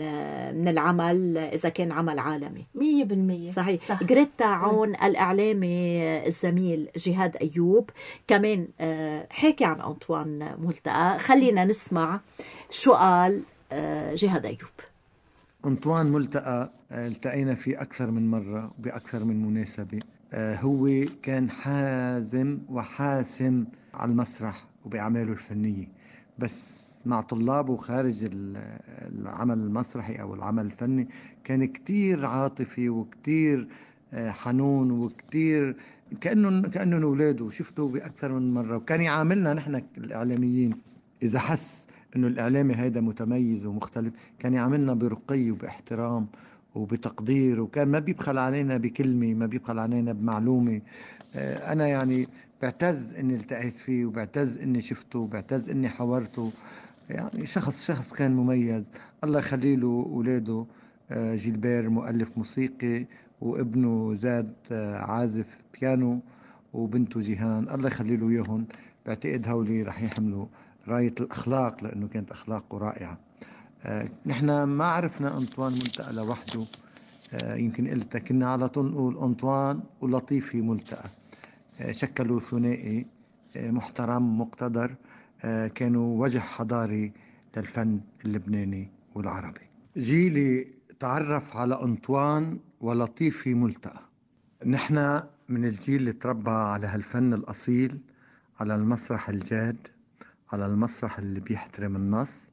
من 0.58 0.68
العمل 0.68 1.38
إذا 1.38 1.68
كان 1.68 1.92
عمل 1.92 2.18
عالمي 2.18 2.66
مية 2.74 3.04
بالمية 3.04 3.50
صحيح 3.50 3.88
صح. 3.88 4.02
جريتا 4.02 4.44
عون 4.44 4.88
الإعلامي 4.94 6.02
الزميل 6.26 6.88
جهاد 6.96 7.36
أيوب 7.36 7.90
كمان 8.28 8.68
آه، 8.80 9.26
حكي 9.30 9.64
عن 9.64 9.80
أنطوان 9.80 10.54
ملتقى 10.58 11.18
خلينا 11.18 11.64
نسمع 11.78 12.20
شو 12.70 12.92
قال 12.92 13.42
آه، 13.72 14.14
جهاد 14.14 14.46
أيوب. 14.46 14.58
أنطوان 15.66 16.06
ملتقى 16.12 16.70
آه، 16.92 17.08
التقينا 17.08 17.54
فيه 17.54 17.82
أكثر 17.82 18.10
من 18.10 18.30
مرة 18.30 18.74
بأكثر 18.78 19.24
من 19.24 19.46
مناسبة. 19.46 20.00
آه، 20.32 20.56
هو 20.56 20.88
كان 21.22 21.50
حازم 21.50 22.58
وحاسم 22.68 23.64
على 23.94 24.10
المسرح 24.12 24.64
وبأعماله 24.84 25.32
الفنية. 25.32 25.88
بس 26.38 26.84
مع 27.06 27.20
طلابه 27.20 27.76
خارج 27.76 28.24
ال- 28.24 28.78
العمل 29.18 29.58
المسرحي 29.58 30.14
أو 30.20 30.34
العمل 30.34 30.66
الفني 30.66 31.08
كان 31.44 31.64
كتير 31.64 32.26
عاطفي 32.26 32.88
وكتير 32.88 33.68
حنون 34.14 34.90
وكتير 34.90 35.76
كأنه 36.20 36.68
كأنهم 36.68 37.02
أولاده 37.02 37.50
شفته 37.50 37.88
بأكثر 37.88 38.32
من 38.32 38.54
مرة. 38.54 38.76
وكان 38.76 39.00
يعاملنا 39.00 39.54
نحن 39.54 39.82
الإعلاميين 39.98 40.76
إذا 41.24 41.38
حس 41.38 41.86
إنه 42.16 42.26
الإعلامي 42.26 42.76
هيدا 42.76 43.00
متميز 43.00 43.66
ومختلف 43.66 44.12
كان 44.38 44.54
يعاملنا 44.54 44.94
برقي 44.94 45.50
وبإحترام 45.50 46.26
وبتقدير 46.74 47.60
وكان 47.60 47.88
ما 47.88 47.98
بيبخل 47.98 48.38
علينا 48.38 48.76
بكلمة 48.76 49.34
ما 49.34 49.46
بيبخل 49.46 49.78
علينا 49.78 50.12
بمعلومة. 50.12 50.80
آه، 51.34 51.72
أنا 51.72 51.86
يعني 51.86 52.28
بعتز 52.62 53.14
إني 53.14 53.34
التقيت 53.34 53.76
فيه 53.78 54.06
وبعتز 54.06 54.60
إني 54.60 54.80
شفته 54.80 55.18
وبعتز 55.18 55.70
إني 55.70 55.88
حورته 55.88 56.52
يعني 57.10 57.46
شخص 57.46 57.86
شخص 57.86 58.12
كان 58.12 58.32
مميز. 58.32 58.84
الله 59.24 59.38
يخلي 59.38 59.76
له 59.76 60.06
أولاده 60.12 60.66
آه، 61.10 61.36
جيلبير 61.36 61.90
مؤلف 61.90 62.38
موسيقي 62.38 63.06
وابنه 63.40 64.14
زاد 64.14 64.52
آه، 64.72 64.96
عازف 64.98 65.46
بيانو 65.80 66.20
وبنته 66.72 67.20
جيهان. 67.20 67.68
الله 67.74 67.86
يخلي 67.86 68.16
له 68.16 68.28
اياهم 68.30 68.66
بعتقد 69.06 69.48
هولي 69.48 69.82
رح 69.82 70.02
يحملوا 70.02 70.46
راية 70.88 71.14
الأخلاق 71.20 71.84
لأنه 71.84 72.08
كانت 72.08 72.30
أخلاقه 72.30 72.78
رائعة. 72.78 73.18
آه، 73.84 74.08
نحن 74.26 74.62
ما 74.62 74.84
عرفنا 74.84 75.38
أنطوان 75.38 75.72
ملتقى 75.72 76.12
لوحده. 76.12 76.64
آه، 77.34 77.54
يمكن 77.54 77.88
قلتها 77.88 78.18
كنا 78.18 78.50
على 78.52 78.68
طول 78.68 78.90
نقول 78.90 79.18
أنطوان 79.18 79.80
ولطيفي 80.00 80.60
ملتقى. 80.62 81.08
آه، 81.80 81.92
شكلوا 81.92 82.40
ثنائي 82.40 83.06
محترم 83.56 84.40
مقتدر. 84.40 84.94
كانوا 85.74 86.22
وجه 86.22 86.38
حضاري 86.38 87.12
للفن 87.56 88.00
اللبناني 88.24 88.88
والعربي. 89.14 89.60
جيلي 89.96 90.66
تعرف 91.00 91.56
على 91.56 91.82
أنطوان 91.82 92.58
ولطيفي 92.80 93.54
ملتقى. 93.54 94.00
نحن 94.66 95.22
من 95.48 95.64
الجيل 95.64 95.96
اللي 95.96 96.12
تربى 96.12 96.50
على 96.50 96.86
هالفن 96.86 97.34
الأصيل 97.34 97.98
على 98.60 98.74
المسرح 98.74 99.28
الجاد. 99.28 99.88
على 100.54 100.66
المسرح 100.66 101.18
اللي 101.18 101.40
بيحترم 101.40 101.96
النص 101.96 102.52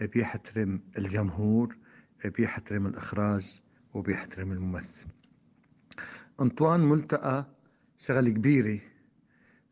بيحترم 0.00 0.80
الجمهور 0.98 1.76
بيحترم 2.24 2.86
الإخراج 2.86 3.60
وبيحترم 3.94 4.52
الممثل. 4.52 5.06
أنطوان 6.40 6.80
ملتقى 6.80 7.46
شغلة 7.98 8.30
كبيرة 8.30 8.80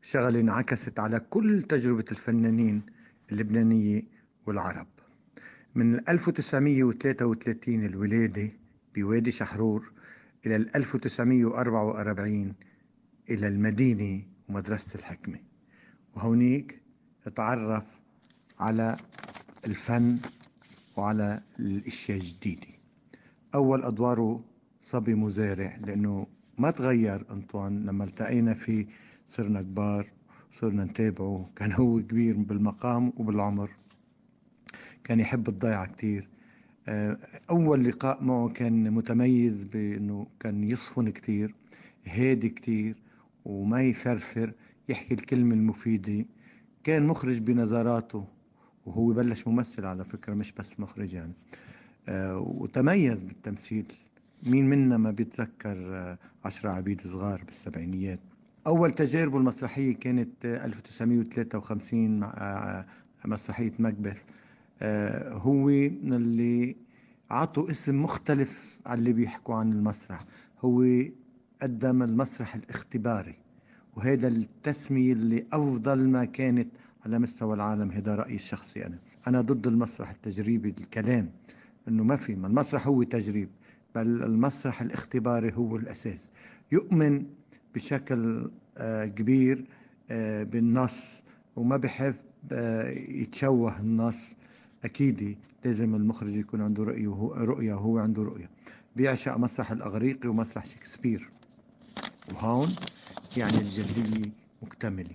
شغلة 0.03 0.41
انعكست 0.41 0.99
على 0.99 1.21
كل 1.21 1.63
تجربة 1.63 2.05
الفنانين 2.11 2.83
اللبنانية 3.33 4.03
والعرب. 4.47 4.87
من 5.75 6.09
1933 6.09 7.85
الولادة 7.87 8.51
بوادي 8.95 9.31
شحرور 9.31 9.93
إلى 10.47 10.57
1944 10.57 12.55
إلى 13.31 13.49
المدينة 13.49 14.23
ومدرسة 14.49 14.99
الحكمة. 14.99 15.39
وهونيك 16.15 16.84
تعرف 17.29 17.85
على 18.61 18.97
الفن 19.67 20.19
وعلى 20.97 21.41
الأشياء 21.59 22.19
الجديدة. 22.19 22.67
أول 23.55 23.85
أدواره 23.85 24.45
صبي 24.83 25.15
مزارع 25.15 25.77
لأنه 25.87 26.27
ما 26.59 26.71
تغير 26.71 27.25
أنطوان. 27.31 27.87
لما 27.87 28.05
التقينا 28.05 28.55
فيه 28.55 28.87
صرنا 29.31 29.63
كبار 29.63 30.07
صرنا 30.53 30.85
نتابعه. 30.85 31.51
كان 31.57 31.73
هو 31.73 32.01
كبير 32.01 32.37
بالمقام 32.37 33.13
وبالعمر. 33.17 33.71
كان 35.05 35.21
يحب 35.21 35.49
الضيعة 35.49 35.87
كتير. 35.87 36.29
آه، 36.89 37.19
أول 37.51 37.85
لقاء 37.85 38.25
معه 38.25 38.49
كان 38.49 38.91
متميز 38.91 39.65
بأنه 39.65 40.27
كان 40.41 40.65
يصفن 40.65 41.09
كتير 41.09 41.55
هادي 42.07 42.49
كتير 42.49 42.97
وما 43.45 43.83
يسرسر 43.83 44.53
يحكي 44.89 45.15
الكلمة 45.15 45.55
المفيدة. 45.55 46.25
كان 46.85 47.07
مخرج 47.07 47.38
بنظراته 47.38 48.25
وهو 48.87 49.07
بلش 49.12 49.49
ممثل 49.49 49.85
على 49.85 50.05
فكرة 50.05 50.35
مش 50.35 50.53
بس 50.53 50.81
مخرج 50.81 51.14
يعني. 51.14 51.33
آه، 52.09 52.38
وتميز 52.38 53.23
بالتمثيل. 53.23 53.87
مين 54.47 54.70
منا 54.70 54.97
ما 54.97 55.11
بيتذكر 55.11 55.77
آه، 55.97 56.18
عشرة 56.44 56.70
عبيد 56.70 57.01
صغار 57.01 57.42
بالسبعينيات؟ 57.44 58.20
أول 58.66 58.90
تجاربه 58.90 59.38
المسرحية 59.38 59.94
كانت 59.94 60.44
آه، 60.47 60.64
1953 60.64 62.20
مع 62.20 62.35
آه، 62.38 62.87
مسرحية 63.25 63.73
مكبث 63.79 64.23
آه، 64.83 65.33
هو 65.33 65.68
اللي 65.68 66.77
عطوا 67.31 67.70
اسم 67.70 68.03
مختلف 68.03 68.79
على 68.87 68.99
اللي 68.99 69.12
بيحكوا 69.12 69.55
عن 69.55 69.73
المسرح. 69.73 70.25
هو 70.64 70.85
قدم 71.62 72.03
المسرح 72.03 72.55
الاختباري. 72.55 73.35
وهذا 73.97 74.29
التسمية 74.29 75.13
اللي 75.13 75.45
أفضل 75.53 76.09
ما 76.09 76.25
كانت 76.25 76.69
على 77.05 77.19
مستوى 77.19 77.55
العالم 77.55 77.91
هذا 77.91 78.15
رأيي 78.15 78.35
الشخصي 78.35 78.87
أنا. 78.87 78.99
أنا 79.27 79.41
ضد 79.41 79.67
المسرح 79.67 80.11
التجريبي 80.11 80.69
الكلام 80.69 81.31
أنه 81.89 82.05
ما 82.05 82.17
في 82.17 82.35
ما 82.35 82.47
المسرح 82.47 82.87
هو 82.87 83.03
تجريب 83.03 83.49
بل 83.95 84.23
المسرح 84.23 84.83
الاختباري 84.83 85.53
هو 85.55 85.77
الأساس. 85.77 86.31
يؤمن 86.73 87.27
بشكل 87.75 88.51
آه، 88.79 89.05
كبير 89.07 89.65
آه، 90.11 90.43
بالنص 90.43 91.25
وما 91.57 91.77
بحب 91.77 92.15
آه، 92.53 92.91
يتشوه 92.91 93.81
النص. 93.81 94.37
أكيد 94.85 95.37
لازم 95.65 95.95
المخرج 95.95 96.37
يكون 96.37 96.61
عنده 96.61 96.85
رؤية 96.85 97.09
وهو 97.09 97.33
رؤية 97.33 97.75
وهو 97.75 97.99
عنده 97.99 98.23
رؤية. 98.23 98.51
بيعشق 98.97 99.37
مسرح 99.37 99.71
الأغريقي 99.71 100.29
ومسرح 100.29 100.67
شكسبير. 100.67 101.29
وهون 102.33 102.69
يعني 103.37 103.59
الجدية 103.59 104.33
مكتملة 104.62 105.11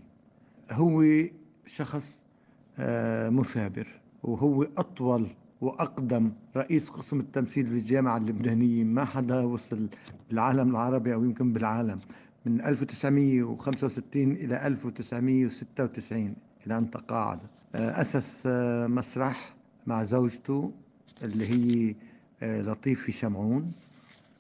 هو 0.72 1.04
شخص 1.66 2.24
آه، 2.80 3.30
مثابر 3.30 3.88
وهو 4.24 4.68
أطول 4.78 5.28
وأقدم 5.62 6.32
رئيس 6.58 6.90
قسم 6.90 7.20
التمثيل 7.20 7.66
في 7.66 7.72
الجامعة 7.74 8.18
اللبنانية. 8.18 8.84
ما 8.84 9.06
حدا 9.06 9.40
وصل 9.40 9.90
بالعالم 10.30 10.70
العربي 10.70 11.14
أو 11.14 11.24
يمكن 11.24 11.54
بالعالم. 11.54 12.00
من 12.46 12.62
1965 12.62 14.32
إلى 14.32 14.68
1996 14.68 16.36
إلى 16.68 16.78
أن 16.78 16.92
تقاعد. 16.92 17.40
آه، 17.76 18.02
أسس 18.02 18.44
آه، 18.48 18.88
مسرح 18.88 19.56
مع 19.88 20.04
زوجته 20.04 20.72
اللي 21.24 21.48
هي 21.48 21.96
لطيفة 22.42 23.12
شمعون. 23.12 23.72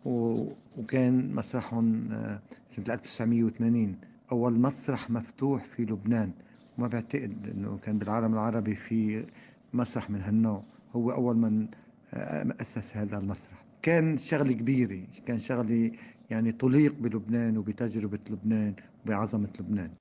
وكان 0.05 1.35
مسرحهم 1.35 2.11
آه، 2.11 2.39
سنة 2.69 2.85
1980 2.93 3.95
أول 4.31 4.53
مسرح 4.59 5.09
مفتوح 5.09 5.63
في 5.63 5.85
لبنان. 5.85 6.31
وما 6.77 6.87
بعتقد 6.87 7.47
أنه 7.55 7.79
كان 7.83 7.97
بالعالم 7.99 8.33
العربي 8.33 8.75
في 8.75 9.25
مسرح 9.73 10.09
من 10.09 10.21
هالنوع. 10.21 10.63
هو 10.95 11.11
أول 11.11 11.35
من 11.37 11.67
آه، 12.13 12.53
أسس 12.61 12.97
هذا 12.97 13.17
المسرح. 13.17 13.63
كان 13.81 14.17
شغلة 14.17 14.53
كبيرة 14.53 15.07
كان 15.25 15.39
شغلة 15.39 15.91
يعني 16.29 16.51
تليق 16.51 16.93
بلبنان 16.99 17.57
وبتجربة 17.57 18.19
لبنان 18.29 18.73
وبعظمة 19.05 19.49
لبنان. 19.59 19.91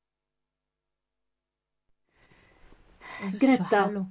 جريتا. 3.43 4.09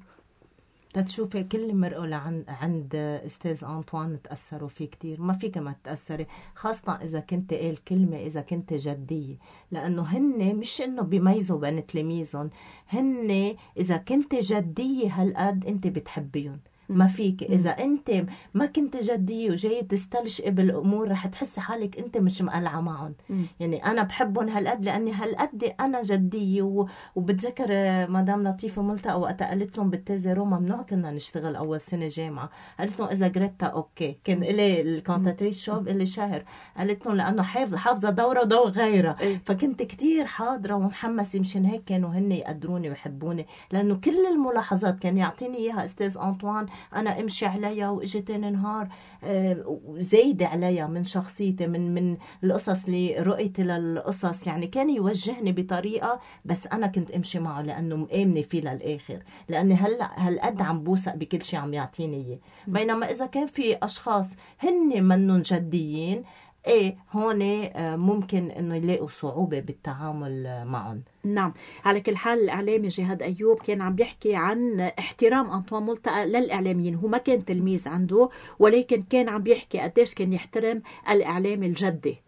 تتشوفي 1.02 1.44
كل 1.44 1.76
مرقوا 1.76 2.06
لعند 2.06 2.46
عند 2.48 2.96
أستاذ 3.26 3.64
أنطوان 3.64 4.22
تأثروا 4.22 4.70
فيه 4.70 4.86
كتير. 4.86 5.22
ما 5.22 5.34
فيك 5.34 5.58
ما 5.58 5.76
تاثري 5.84 6.28
خاصة 6.56 7.00
إذا 7.02 7.20
كنت 7.20 7.54
قال 7.54 7.84
كلمة 7.84 8.18
إذا 8.18 8.42
كنت 8.42 8.74
جدية. 8.74 9.36
لأنه 9.72 10.02
هن 10.02 10.56
مش 10.56 10.82
إنه 10.82 11.02
بيميزوا 11.02 11.60
بين 11.60 11.86
تلاميذهم 11.86 12.50
هن 12.90 13.56
إذا 13.78 13.98
كنت 13.98 14.36
جدية 14.36 15.22
هالقد 15.22 15.66
أنت 15.66 15.88
بتحبيهم. 15.88 16.60
ما 16.90 17.08
فيك. 17.08 17.44
إذا 17.44 17.70
أنت 17.70 18.12
ما 18.54 18.66
كنت 18.66 18.98
جدية 18.98 19.52
وجاي 19.52 19.82
تستلشقي 19.84 20.50
الأمور 20.50 21.12
رح 21.12 21.28
تحسي 21.28 21.62
حالك 21.62 22.00
أنت 22.00 22.18
مش 22.18 22.42
مقلعة 22.42 22.82
معهم. 22.82 23.16
يعني 23.60 23.86
أنا 23.86 24.04
بحبهم 24.04 24.50
هالقد 24.50 24.86
لأني 24.86 25.12
هالقد 25.12 25.74
أنا 25.80 26.02
جدية. 26.04 26.86
وبتذكر 27.16 27.68
آه، 27.70 28.06
مدام 28.06 28.48
لطيفة 28.48 28.82
ملتقى 28.82 29.20
وقتها 29.20 29.48
قالت 29.48 29.78
لهم 29.78 29.90
بالتازه 29.90 30.34
روما 30.34 30.60
ممنوع 30.60 30.82
كنا 30.82 31.12
نشتغل 31.12 31.56
أول 31.56 31.82
سنة 31.82 32.08
جامعة. 32.08 32.50
قالت 32.80 33.00
لهم 33.00 33.10
إذا 33.10 33.28
جريتا 33.28 33.66
أوكي. 33.66 34.18
كان 34.24 34.44
إلي 34.44 34.82
الكونتاتريس 34.82 35.62
شوب 35.62 35.88
اللي 35.88 36.06
شهر 36.06 36.44
قالت 36.78 37.06
لهم 37.06 37.16
لأنه 37.16 37.44
حافظ 37.44 37.76
حافظة 37.76 38.10
دوره 38.10 38.42
ودور 38.42 38.70
غيرها. 38.70 39.16
إيه. 39.22 39.42
فكنت 39.46 39.84
كتير 39.84 40.26
حاضرة 40.26 40.74
ومحمسة 40.74 41.40
مشان 41.40 41.66
هيك 41.66 41.84
كانوا 41.84 42.10
هن 42.10 42.32
يقدروني 42.32 42.90
ويحبوني. 42.90 43.48
لأنه 43.72 43.96
كل 43.96 44.26
الملاحظات 44.26 45.00
كان 45.00 45.18
يعطيني 45.18 45.58
إياها 45.58 45.86
أستاذ 45.86 46.18
أنطوان 46.18 46.66
أنا 46.96 47.20
امشي 47.20 47.46
عليها 47.46 47.90
واجي 47.90 48.22
تاني 48.22 48.50
نهار 48.50 48.88
آه، 49.24 49.80
زايده 50.00 50.48
عليها 50.48 50.88
من 50.88 51.04
شخصيتي 51.04 51.68
من 51.68 51.94
من 51.94 52.18
القصص 52.44 52.86
اللي 52.86 53.16
رؤيتي 53.20 53.64
للقصص. 53.64 54.48
يعني 54.48 54.68
كان 54.68 54.90
يوجهني 54.90 55.52
بطريقة 55.52 56.20
بس 56.46 56.68
أنا 56.68 56.88
كنت 56.88 57.12
امشي 57.12 57.40
معه 57.40 57.62
لأنه 57.62 57.96
مآمنة 57.96 58.42
فيه 58.42 58.62
للآخر. 58.62 59.24
لأني 59.50 59.74
هلا 59.74 60.28
هالقد 60.28 60.62
عم 60.62 60.84
بوثق 60.84 61.16
بكل 61.16 61.42
شيء 61.42 61.60
عم 61.60 61.74
يعطيني 61.74 62.18
إياه. 62.28 62.40
بينما 62.68 63.12
إذا 63.12 63.26
كان 63.26 63.48
في 63.48 63.78
أشخاص 63.84 64.28
هن 64.60 65.04
منهم 65.04 65.42
جديين 65.42 66.24
إيه 66.68 66.98
هون 67.12 67.42
آه، 67.42 67.96
ممكن 67.96 68.52
إنه 68.52 68.76
يلاقوا 68.76 69.08
صعوبة 69.08 69.60
بالتعامل 69.60 70.64
معهم 70.66 71.02
نعم. 71.24 71.54
على 71.86 72.02
كل 72.02 72.18
حال 72.18 72.40
الإعلامي 72.40 72.88
جهاد 72.88 73.22
أيوب 73.22 73.58
كان 73.58 73.82
عم 73.82 73.96
بيحكي 73.96 74.36
عن 74.36 74.80
احترام 74.80 75.52
أنطوان 75.52 75.84
ملتقى 75.84 76.26
للإعلاميين. 76.26 76.96
هو 76.96 77.08
ما 77.08 77.18
كان 77.18 77.46
تلميذ 77.46 77.90
عنده 77.90 78.30
ولكن 78.60 79.02
كان 79.02 79.30
عم 79.30 79.44
بيحكي 79.44 79.80
قديش 79.80 80.14
كان 80.14 80.34
يحترم 80.34 80.82
الإعلام 81.10 81.64
الجدي. 81.64 82.27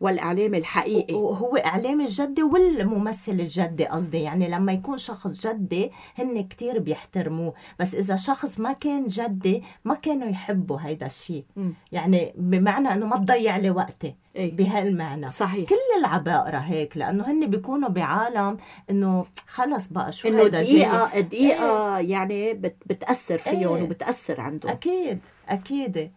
والإعلام 0.00 0.54
الحقيقي. 0.54 1.14
وهو 1.14 1.56
اعلامي 1.56 2.04
الجدي 2.04 2.42
والممثل 2.42 3.32
الجدي 3.32 3.86
قصدي. 3.86 4.18
يعني 4.22 4.48
لما 4.48 4.72
يكون 4.72 4.98
شخص 4.98 5.46
جدي 5.46 5.90
هن 6.18 6.48
كتير 6.48 6.78
بيحترموه. 6.78 7.54
بس 7.80 7.94
إذا 7.94 8.16
شخص 8.16 8.60
ما 8.60 8.72
كان 8.72 9.06
جدي 9.06 9.62
ما 9.84 9.94
كانوا 9.94 10.28
يحبوا 10.28 10.78
هيدا 10.80 11.06
الشيء. 11.06 11.44
يعني 11.92 12.32
بمعنى 12.36 12.92
إنه 12.92 13.06
ما 13.06 13.16
تضيع 13.16 13.56
لي 13.56 13.70
وقتي 13.70 14.14
إيه. 14.36 14.56
بهالمعنى. 14.56 15.30
صحيح. 15.30 15.68
كل 15.68 15.74
العبائرة 15.98 16.58
هيك 16.58 16.96
لأنه 16.96 17.30
هن 17.30 17.50
بيكونوا 17.50 17.88
بعالم 17.88 18.56
إنه 18.90 19.26
خلص 19.48 19.86
بقى 19.88 20.12
شو 20.12 20.28
جاي. 20.28 20.48
دقيقة 20.48 21.20
دقيقة 21.20 21.98
يعني 21.98 22.54
بت 22.54 22.76
بتأثر 22.86 23.38
فيهم 23.38 23.74
إيه. 23.74 23.82
وبتأثر 23.82 24.40
عندهم. 24.40 24.72
أكيد 24.72 25.18
أكيد. 25.48 26.10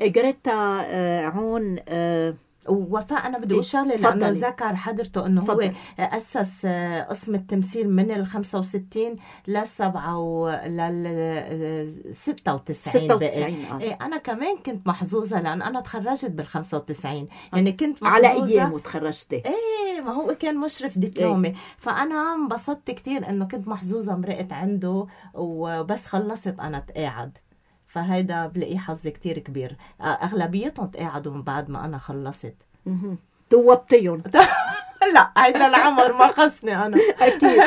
جريتا 0.00 0.52
آه، 0.86 1.26
عون 1.26 1.76
آه، 1.88 2.34
ووفاء 2.70 3.26
أنا 3.26 3.38
بدي 3.38 3.54
أقول 3.54 3.64
شغله 3.64 3.96
لأنه. 3.96 4.28
ذكر 4.30 4.76
حضرته 4.76 5.26
إنه 5.26 5.40
هو. 5.42 5.70
أسس 5.98 6.62
آه، 6.64 7.02
قسم 7.02 7.34
التمثيل 7.34 7.90
من 7.90 8.10
ال 8.10 8.26
65 8.26 9.16
لل 9.48 9.68
7 9.68 10.66
لل 10.66 11.92
96 12.12 13.06
بقى 13.06 13.28
96 13.28 13.64
آه. 13.64 13.80
إيه 13.80 13.98
أنا 14.00 14.16
كمان 14.16 14.56
كنت 14.66 14.86
محظوظة 14.86 15.40
لأن 15.40 15.62
أنا 15.62 15.80
تخرجت 15.80 16.30
بال 16.30 16.46
95 16.46 17.28
يعني 17.52 17.72
كنت 17.72 18.04
على 18.04 18.28
محظوظة. 18.28 18.46
أيامه 18.52 18.78
تخرجتي. 18.78 19.36
إيه 19.36 20.00
ما 20.00 20.12
هو 20.12 20.34
كان 20.34 20.58
مشرف 20.58 20.98
دبلومي. 20.98 21.54
فأنا 21.78 22.34
انبسطت 22.34 22.90
كتير 22.90 23.28
إنه 23.28 23.44
كنت 23.44 23.68
محظوظة 23.68 24.16
مرقت 24.16 24.52
عنده 24.52 25.06
وبس 25.34 26.06
خلصت 26.06 26.54
أنا 26.60 26.78
تقاعد. 26.78 27.38
فهيدا 27.92 28.46
بلاقيه 28.46 28.78
حظ 28.78 29.08
كتير 29.08 29.38
كبير. 29.38 29.76
أغلبيتهم 30.00 30.86
تقاعدوا 30.86 31.32
من 31.32 31.42
بعد 31.42 31.70
ما 31.70 31.84
أنا 31.84 31.98
خلصت. 31.98 32.54
توبتيهم. 33.50 34.18
لا 35.14 35.32
هيدا 35.36 35.66
العمر 35.66 36.12
ما 36.12 36.26
خصني 36.26 36.86
أنا. 36.86 36.96
أكيد 37.20 37.60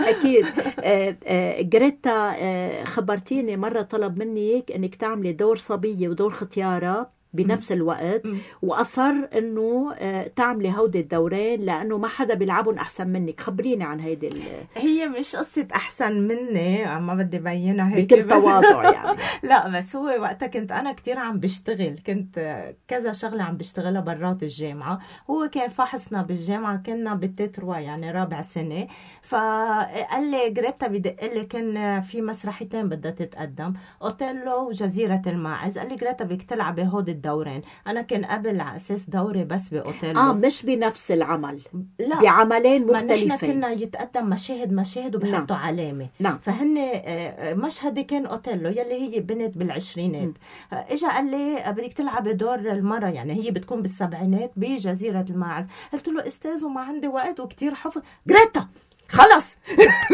أكيد. 0.00 0.46
آه، 0.80 1.16
آه، 1.26 1.62
جريتا 1.62 2.34
آه، 2.36 2.84
خبرتيني 2.84 3.56
مرة 3.56 3.82
طلب 3.82 4.18
منك 4.18 4.72
إنك 4.72 4.94
تعملي 4.94 5.32
دور 5.32 5.56
صبية 5.56 6.08
ودور 6.08 6.30
ختيارة. 6.30 7.10
بنفس 7.34 7.72
الوقت. 7.72 8.22
وأصر 8.62 9.14
إنه 9.38 9.92
آه، 9.98 10.26
تعملي 10.36 10.72
هودي 10.78 11.00
الدورين 11.00 11.60
لأنه 11.60 11.98
ما 11.98 12.08
حدا 12.08 12.34
بيلعبهم 12.34 12.74
أحسن 12.78 13.08
منك. 13.08 13.40
خبريني 13.40 13.84
عن 13.84 14.00
هيدي 14.00 14.28
ال- 14.28 14.42
هي 14.76 15.08
مش 15.08 15.36
قصة 15.36 15.66
أحسن 15.74 16.12
مني 16.20 17.00
ما 17.00 17.14
بدي 17.14 17.38
بينها 17.38 17.94
هيك 17.96 18.14
بكل 18.14 18.28
تواضع 18.28 18.90
يعني. 18.92 19.18
لا 19.50 19.68
بس 19.68 19.96
هو 19.96 20.04
وقتها 20.20 20.46
كنت 20.46 20.72
أنا 20.72 20.92
كتير 20.92 21.18
عم 21.18 21.40
بشتغل. 21.40 21.98
كنت 22.06 22.64
كذا 22.88 23.12
شغلة 23.12 23.42
عم 23.42 23.56
بشتغلها 23.56 24.00
برات 24.00 24.42
الجامعة. 24.42 24.98
هو 25.30 25.48
كان 25.52 25.68
فحصنا 25.68 26.22
بالجامعة 26.22 26.76
كنا 26.76 27.14
بال 27.14 27.32
trois 27.32 27.76
يعني 27.76 28.10
رابع 28.10 28.40
سنة. 28.40 28.86
فقال 29.22 30.30
لي 30.30 30.50
غريتا 30.50 30.86
بدق 30.86 31.16
لي 31.34 31.44
كان 31.44 32.00
في 32.00 32.20
مسرحيتين 32.22 32.88
بدها 32.88 33.10
تتقدم. 33.10 33.72
أوتيلو 34.02 34.68
وجزيرة 34.68 35.22
الماعز. 35.26 35.78
قال 35.78 35.88
لي 35.88 35.96
غريتا 35.96 36.24
بدك 36.24 36.42
تلعبي 36.42 36.82
هود 36.84 37.08
الدورين 37.24 37.62
أنا 37.86 38.02
كان 38.02 38.24
قبل 38.24 38.60
على 38.60 38.76
أساس 38.76 39.10
دوري 39.10 39.44
بس 39.44 39.68
بأوتيلو. 39.68 40.20
آه 40.20 40.32
مش 40.32 40.62
بنفس 40.66 41.10
العمل. 41.10 41.60
لا. 41.98 42.20
بعملين 42.20 42.86
ما 42.86 43.00
نحن 43.02 43.28
مختلفين. 43.28 43.52
كنا 43.52 43.70
يتقدم 43.70 44.28
مشاهد 44.28 44.72
مشاهد 44.72 45.16
وبحطوا 45.16 45.56
علامة. 45.56 46.08
نعم. 46.20 46.38
فهن 46.38 46.78
آه، 46.78 46.82
آه، 46.84 47.54
مشهدي 47.54 48.02
كان 48.04 48.26
أوتيلو 48.26 48.70
يلي 48.70 49.16
هي 49.16 49.20
بنت 49.20 49.58
بالعشرينات. 49.58 50.32
آه، 50.72 50.86
اجى 50.90 51.06
قال 51.06 51.30
لي 51.30 51.72
بدك 51.72 51.92
تلعبي 51.92 52.32
دور 52.32 52.54
المرة. 52.54 53.06
يعني 53.06 53.32
هي 53.32 53.50
بتكون 53.50 53.82
بالسبعينات 53.82 54.52
بجزيرة 54.56 55.26
الماعز. 55.30 55.64
قلت 55.92 56.08
له 56.08 56.26
أستاذ 56.26 56.64
وما 56.64 56.80
عندي 56.80 57.08
وقت 57.08 57.40
وكتير 57.40 57.74
حفظ. 57.74 58.02
جريتا! 58.26 58.68
خلص. 59.08 59.56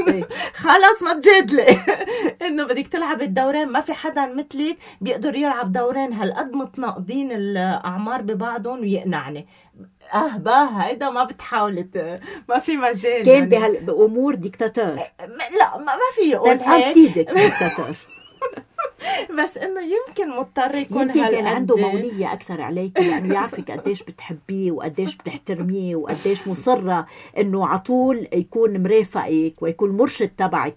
إيه. 0.09 0.28
خلص 0.64 1.03
ما 1.03 1.12
تجادلي 1.14 1.78
إنه 2.47 2.64
بدك 2.64 2.86
تلعب 2.88 3.22
الدورين 3.22 3.68
ما 3.68 3.80
في 3.80 3.93
حدا 3.93 4.26
مثلك 4.34 4.76
بيقدر 5.01 5.34
يلعب 5.34 5.72
دورين. 5.72 6.12
هالقد 6.12 6.53
متناقضين 6.53 7.32
الأعمار 7.32 8.22
ببعضهم 8.22 8.80
ويقنعني. 8.80 9.47
آه 10.14 10.36
با 10.36 10.68
هيدا 10.82 11.11
ما 11.11 11.24
بتحاولي 11.24 11.82
ت- 11.82 12.20
ما 12.49 12.59
في 12.59 12.76
مجال 12.76 13.24
كان 13.24 13.34
يعني. 13.34 13.47
بهال 13.47 13.76
بأمور 13.84 14.34
ديكتاتور. 14.34 14.84
لا 15.59 15.76
ما, 15.78 15.84
ما 15.84 16.09
في 16.16 16.30
يقول 16.30 16.59
طيب 16.59 16.68
هيك. 16.68 16.95
ديكتاتور. 17.30 17.95
بس 19.39 19.59
إنه 19.59 19.81
يمكن 19.81 20.31
مضطر 20.31 20.75
يكون 20.75 21.03
يمكن 21.03 21.29
كان 21.29 21.47
عنده 21.47 21.77
مونة 21.77 22.33
أكثر 22.33 22.61
عليك 22.61 22.99
لأنه 22.99 23.35
يعرفك 23.35 23.71
قديش 23.71 24.03
بتحبيه 24.03 24.73
وقديش 24.73 25.17
بتحترميه 25.17 25.97
وقديش 25.97 26.49
مصرة 26.49 27.07
إنه 27.39 27.67
على 27.67 27.79
طول 27.79 28.29
يكون 28.33 28.83
مرافقك 28.83 29.55
ويكون 29.63 29.91
مرشد 29.91 30.29
تبعك 30.29 30.77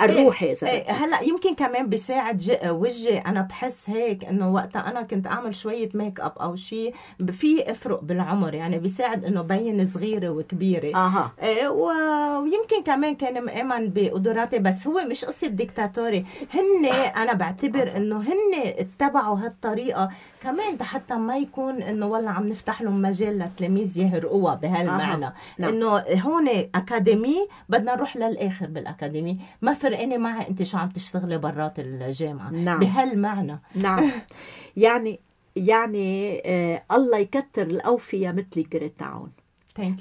الروحي 0.00 0.52
إذا 0.52 0.68
إيه 0.68 0.82
بدك. 0.82 0.90
هلأ 0.90 1.20
يمكن 1.20 1.54
كمان 1.54 1.86
بيساعد 1.86 2.58
وجهي. 2.64 3.18
أنا 3.18 3.40
بحس 3.40 3.90
هيك 3.90 4.24
إنه 4.24 4.54
وقتها 4.54 4.90
أنا 4.90 5.02
كنت 5.02 5.26
أعمل 5.26 5.54
شوية 5.54 5.88
make 5.94 6.20
up 6.20 6.32
أو 6.40 6.56
شيء 6.56 6.94
في 7.32 7.70
أفرق 7.70 8.00
بالعمر. 8.02 8.54
يعني 8.54 8.78
بيساعد 8.78 9.24
إنه 9.24 9.42
بين 9.42 9.86
صغيرة 9.86 10.28
وكبيرة. 10.28 10.96
أها. 10.96 11.32
إيه، 11.42 11.68
ويمكن 11.68 12.82
كمان 12.86 13.14
كان 13.14 13.44
مآمن 13.44 13.90
بقدراتي 13.90 14.58
بس 14.58 14.86
هو 14.86 15.04
مش 15.04 15.24
قصة 15.24 15.46
ديكتاتوري. 15.46 16.26
هن 16.54 16.86
أنا 17.16 17.32
بعتبر 17.32 17.96
إنه 17.96 18.20
هن 18.20 18.54
اتبعوا 18.64 19.38
هالطريقة. 19.38 20.10
كمان 20.42 20.76
ده 20.76 20.84
حتى 20.84 21.14
ما 21.14 21.36
يكون 21.36 21.82
إنه 21.82 22.06
والله 22.06 22.30
عم 22.30 22.48
نفتح 22.48 22.82
لهم 22.82 23.02
مجال 23.02 23.38
للتلاميذ 23.38 23.98
يهرقوها 23.98 24.54
بهالمعنى. 24.54 25.26
أها، 25.26 25.34
نعم. 25.58 25.70
إنه 25.70 25.88
هون 25.98 26.48
أكاديمي 26.74 27.48
بدنا 27.68 27.94
نروح 27.94 28.16
للآخر 28.16 28.66
بالأكاديمي. 28.66 29.38
ما 29.62 29.74
فرقني 29.74 30.18
معها 30.18 30.48
أنت 30.48 30.62
شو 30.62 30.78
عم 30.78 30.88
تشتغلي 30.88 31.38
برات 31.38 31.78
الجامعة. 31.78 32.50
نعم. 32.50 32.80
بهالمعنى. 32.80 33.60
نعم. 33.74 34.10
يعني 34.76 35.20
يعني 35.56 36.42
آه 36.46 36.82
الله 36.92 37.18
يكتر 37.18 37.62
الأوفياء 37.62 38.32
مثل 38.32 38.68
جريتا 38.72 39.04
عون. 39.04 39.30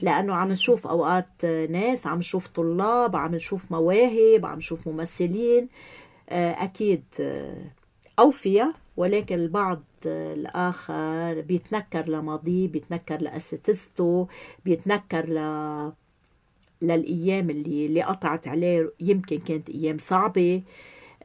لأنه 0.01 0.35
عم 0.35 0.51
نشوف 0.51 0.87
أوقات 0.87 1.45
ناس 1.69 2.07
عم 2.07 2.19
نشوف 2.19 2.47
طلاب 2.47 3.15
عم 3.15 3.35
نشوف 3.35 3.71
مواهب 3.71 4.45
عم 4.45 4.57
نشوف 4.57 4.87
ممثلين. 4.87 5.69
آه، 6.29 6.63
أكيد 6.63 7.03
آه، 7.19 7.57
اوفياء 8.19 8.71
ولكن 8.97 9.35
البعض 9.35 9.81
الآخر 10.05 11.41
بيتنكر 11.41 12.09
لماضيه 12.09 12.67
بيتنكر 12.67 13.21
لأساتذته 13.21 14.27
بيتنكر 14.65 15.25
ل 15.29 15.39
للأيام 16.81 17.49
اللي 17.49 17.85
اللي 17.85 18.01
قطعت 18.01 18.47
عليه. 18.47 18.91
يمكن 18.99 19.37
كانت 19.39 19.69
أيام 19.69 19.97
صعبة. 19.97 20.61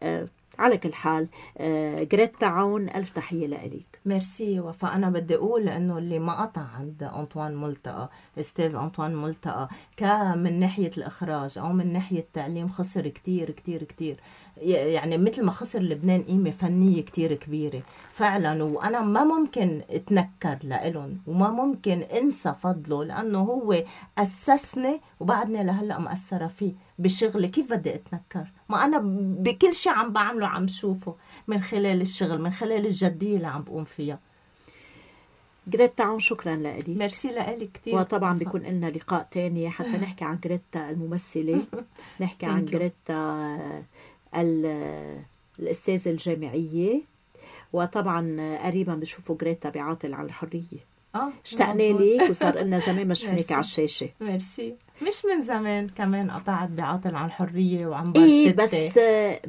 آه، 0.03 0.29
على 0.59 0.77
كل 0.79 0.95
حال 0.95 1.29
آه، 1.59 2.03
جريتا 2.03 2.45
عون 2.45 2.89
ألف 2.89 3.11
تحية 3.11 3.47
لك 3.47 3.85
ميرسي. 4.07 4.61
وفاء 4.61 4.95
أنا 4.95 5.11
بدي 5.11 5.35
أقول 5.37 5.69
إنه 5.69 5.99
اللي 5.99 6.19
ما 6.19 6.43
قطع 6.43 6.61
عند 6.61 7.03
أنطوان 7.03 7.57
ملتقى 7.57 8.11
أستاذ 8.41 8.75
أنطوان 8.75 9.17
ملتقى 9.17 9.69
كان 9.97 10.39
من 10.43 10.61
ناحية 10.61 10.91
الإخراج 10.97 11.59
أو 11.59 11.73
من 11.73 11.93
ناحية 11.93 12.19
التعليم 12.21 12.69
خسر 12.69 13.09
كتير 13.09 13.51
كتير 13.51 13.83
كتير. 13.83 14.17
يعني 14.63 15.19
مثل 15.19 15.45
ما 15.45 15.53
خسر 15.53 15.81
لبنان 15.81 16.23
قيمة 16.23 16.51
فنية 16.51 17.03
كتير 17.03 17.35
كبيرة. 17.35 17.83
فعلا 18.13 18.63
وأنا 18.65 19.01
ما 19.01 19.25
ممكن 19.25 19.81
أتنكر 19.91 20.59
لإلهم 20.63 21.19
وما 21.27 21.51
ممكن 21.51 22.03
أنسى 22.03 22.55
فضله 22.63 23.05
لأنه 23.05 23.39
هو 23.39 23.83
أسسني 24.19 25.01
وبعدني 25.21 25.65
لهلأ 25.65 25.99
مأثره 25.99 26.47
فيه 26.47 26.73
بشغلي 26.99 27.49
كيف 27.49 27.71
بدي 27.73 27.95
أتنكر؟ 27.95 28.47
ما 28.69 28.85
أنا 28.85 28.99
بكل 29.43 29.75
شيء 29.75 29.93
عم 29.93 30.13
بعمله 30.13 30.47
عم 30.47 30.69
شوفه 30.69 31.15
من 31.49 31.61
خلال 31.61 32.01
الشغل 32.01 32.41
من 32.43 32.51
خلال 32.51 32.87
الجدية 32.87 33.37
اللي 33.37 33.47
عم 33.47 33.63
بقوم 33.63 33.85
فيها. 33.85 34.19
جريتا 35.69 36.03
عون 36.03 36.21
شكرا 36.21 36.57
لك 36.57 36.89
ميرسي 36.89 37.29
لك 37.29 37.71
كثير 37.75 37.95
وطبعا 37.95 38.39
بيكون 38.39 38.61
لنا 38.61 38.87
لقاء 38.87 39.29
تاني 39.31 39.71
حتى 39.71 39.89
نحكي 39.97 40.25
عن 40.25 40.39
جريتا 40.45 40.91
الممثلة. 40.91 41.63
نحكي 42.21 42.47
عن. 42.47 42.65
جريتا 42.65 43.83
الأستاذة 44.35 46.11
الجامعية 46.11 47.01
وطبعا 47.73 48.37
قريبا 48.65 48.95
بشوفوا 48.95 49.37
جريتا 49.41 49.69
بعاطل 49.71 50.15
عن 50.15 50.27
الحرية 50.27 50.87
آه 51.15 51.29
اشتقنا. 51.45 51.83
لك 51.83 52.31
وصار 52.31 52.59
لنا 52.63 52.79
زمان 52.79 53.09
ما 53.09 53.15
شفناك. 53.15 53.53
على 53.53 53.61
الشاشة 53.61 54.09
ميرسي 54.21 54.75
مش 55.03 55.25
من 55.25 55.43
زمان 55.43 55.89
كمان 55.89 56.31
قطعت 56.31 56.69
بعاطل 56.69 57.15
عن 57.15 57.27
الحرية 57.27 57.87
وعن 57.87 58.13
إيه. 58.17 58.55
بس 58.55 58.75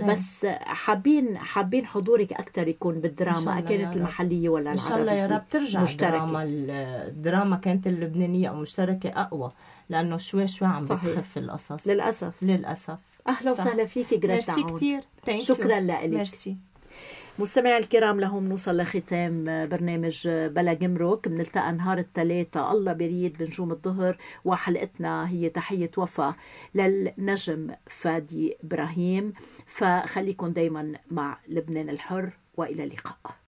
بس 0.04 0.46
حابين 0.62 1.38
حابين 1.38 1.86
حضورك 1.86 2.34
أكثر 2.34 2.68
يكون 2.68 3.00
بالدراما 3.00 3.60
كانت. 3.60 3.98
المحلية 3.98 4.50
ولا 4.50 4.72
إن 4.72 4.76
العربيه 4.76 4.90
شاء 4.90 5.02
الله 5.02 5.14
يا 5.14 5.28
رب 5.28 5.44
ترجع 5.52 5.82
مشتركة. 5.82 6.08
الدراما 6.16 6.44
الدراما 7.08 7.56
كانت 7.58 7.88
اللبنانية 7.88 8.50
أو 8.50 8.56
مشتركة 8.56 9.10
أقوى 9.10 9.52
لأنه 9.90 10.18
شوي 10.18 10.48
شوي 10.48 10.68
عم 10.68 10.86
صحيح. 10.86 11.06
بتخف 11.10 11.38
القصص 11.38 11.88
للأسف 11.88 12.34
للأسف 12.44 12.98
أهلا. 13.28 13.52
وسهلا 13.52 13.86
فيك 13.86 14.14
جريتا 14.14 14.56
ميرسي. 14.56 14.76
كثير 14.76 15.42
شكراً 15.42 15.80
لك. 15.80 16.06
ميرسي. 16.06 16.58
مستمعي 17.40 17.78
الكرام 17.78 18.20
لهون 18.20 18.48
منوصل 18.48 18.78
لختام 18.78 19.46
برنامج 19.46 20.28
بلا 20.28 20.74
جمرك. 20.74 21.28
بنلتقى 21.28 21.72
نهار 21.72 21.98
الثلاثاء. 21.98 22.72
الله 22.72 22.94
يريد 22.94 23.38
بنجوم 23.38 23.72
الظهر. 23.72 24.18
وحلقتنا 24.46 25.30
هي 25.30 25.50
تحية 25.50 25.92
وفاة 25.98 26.36
للنجم 26.76 27.70
فادي 27.88 28.58
إبراهيم. 28.64 29.34
فخليكم 29.66 30.48
دايما 30.48 30.94
مع 31.12 31.38
لبنان 31.48 31.90
الحر 31.90 32.30
وإلى 32.58 32.84
اللقاء. 32.84 33.38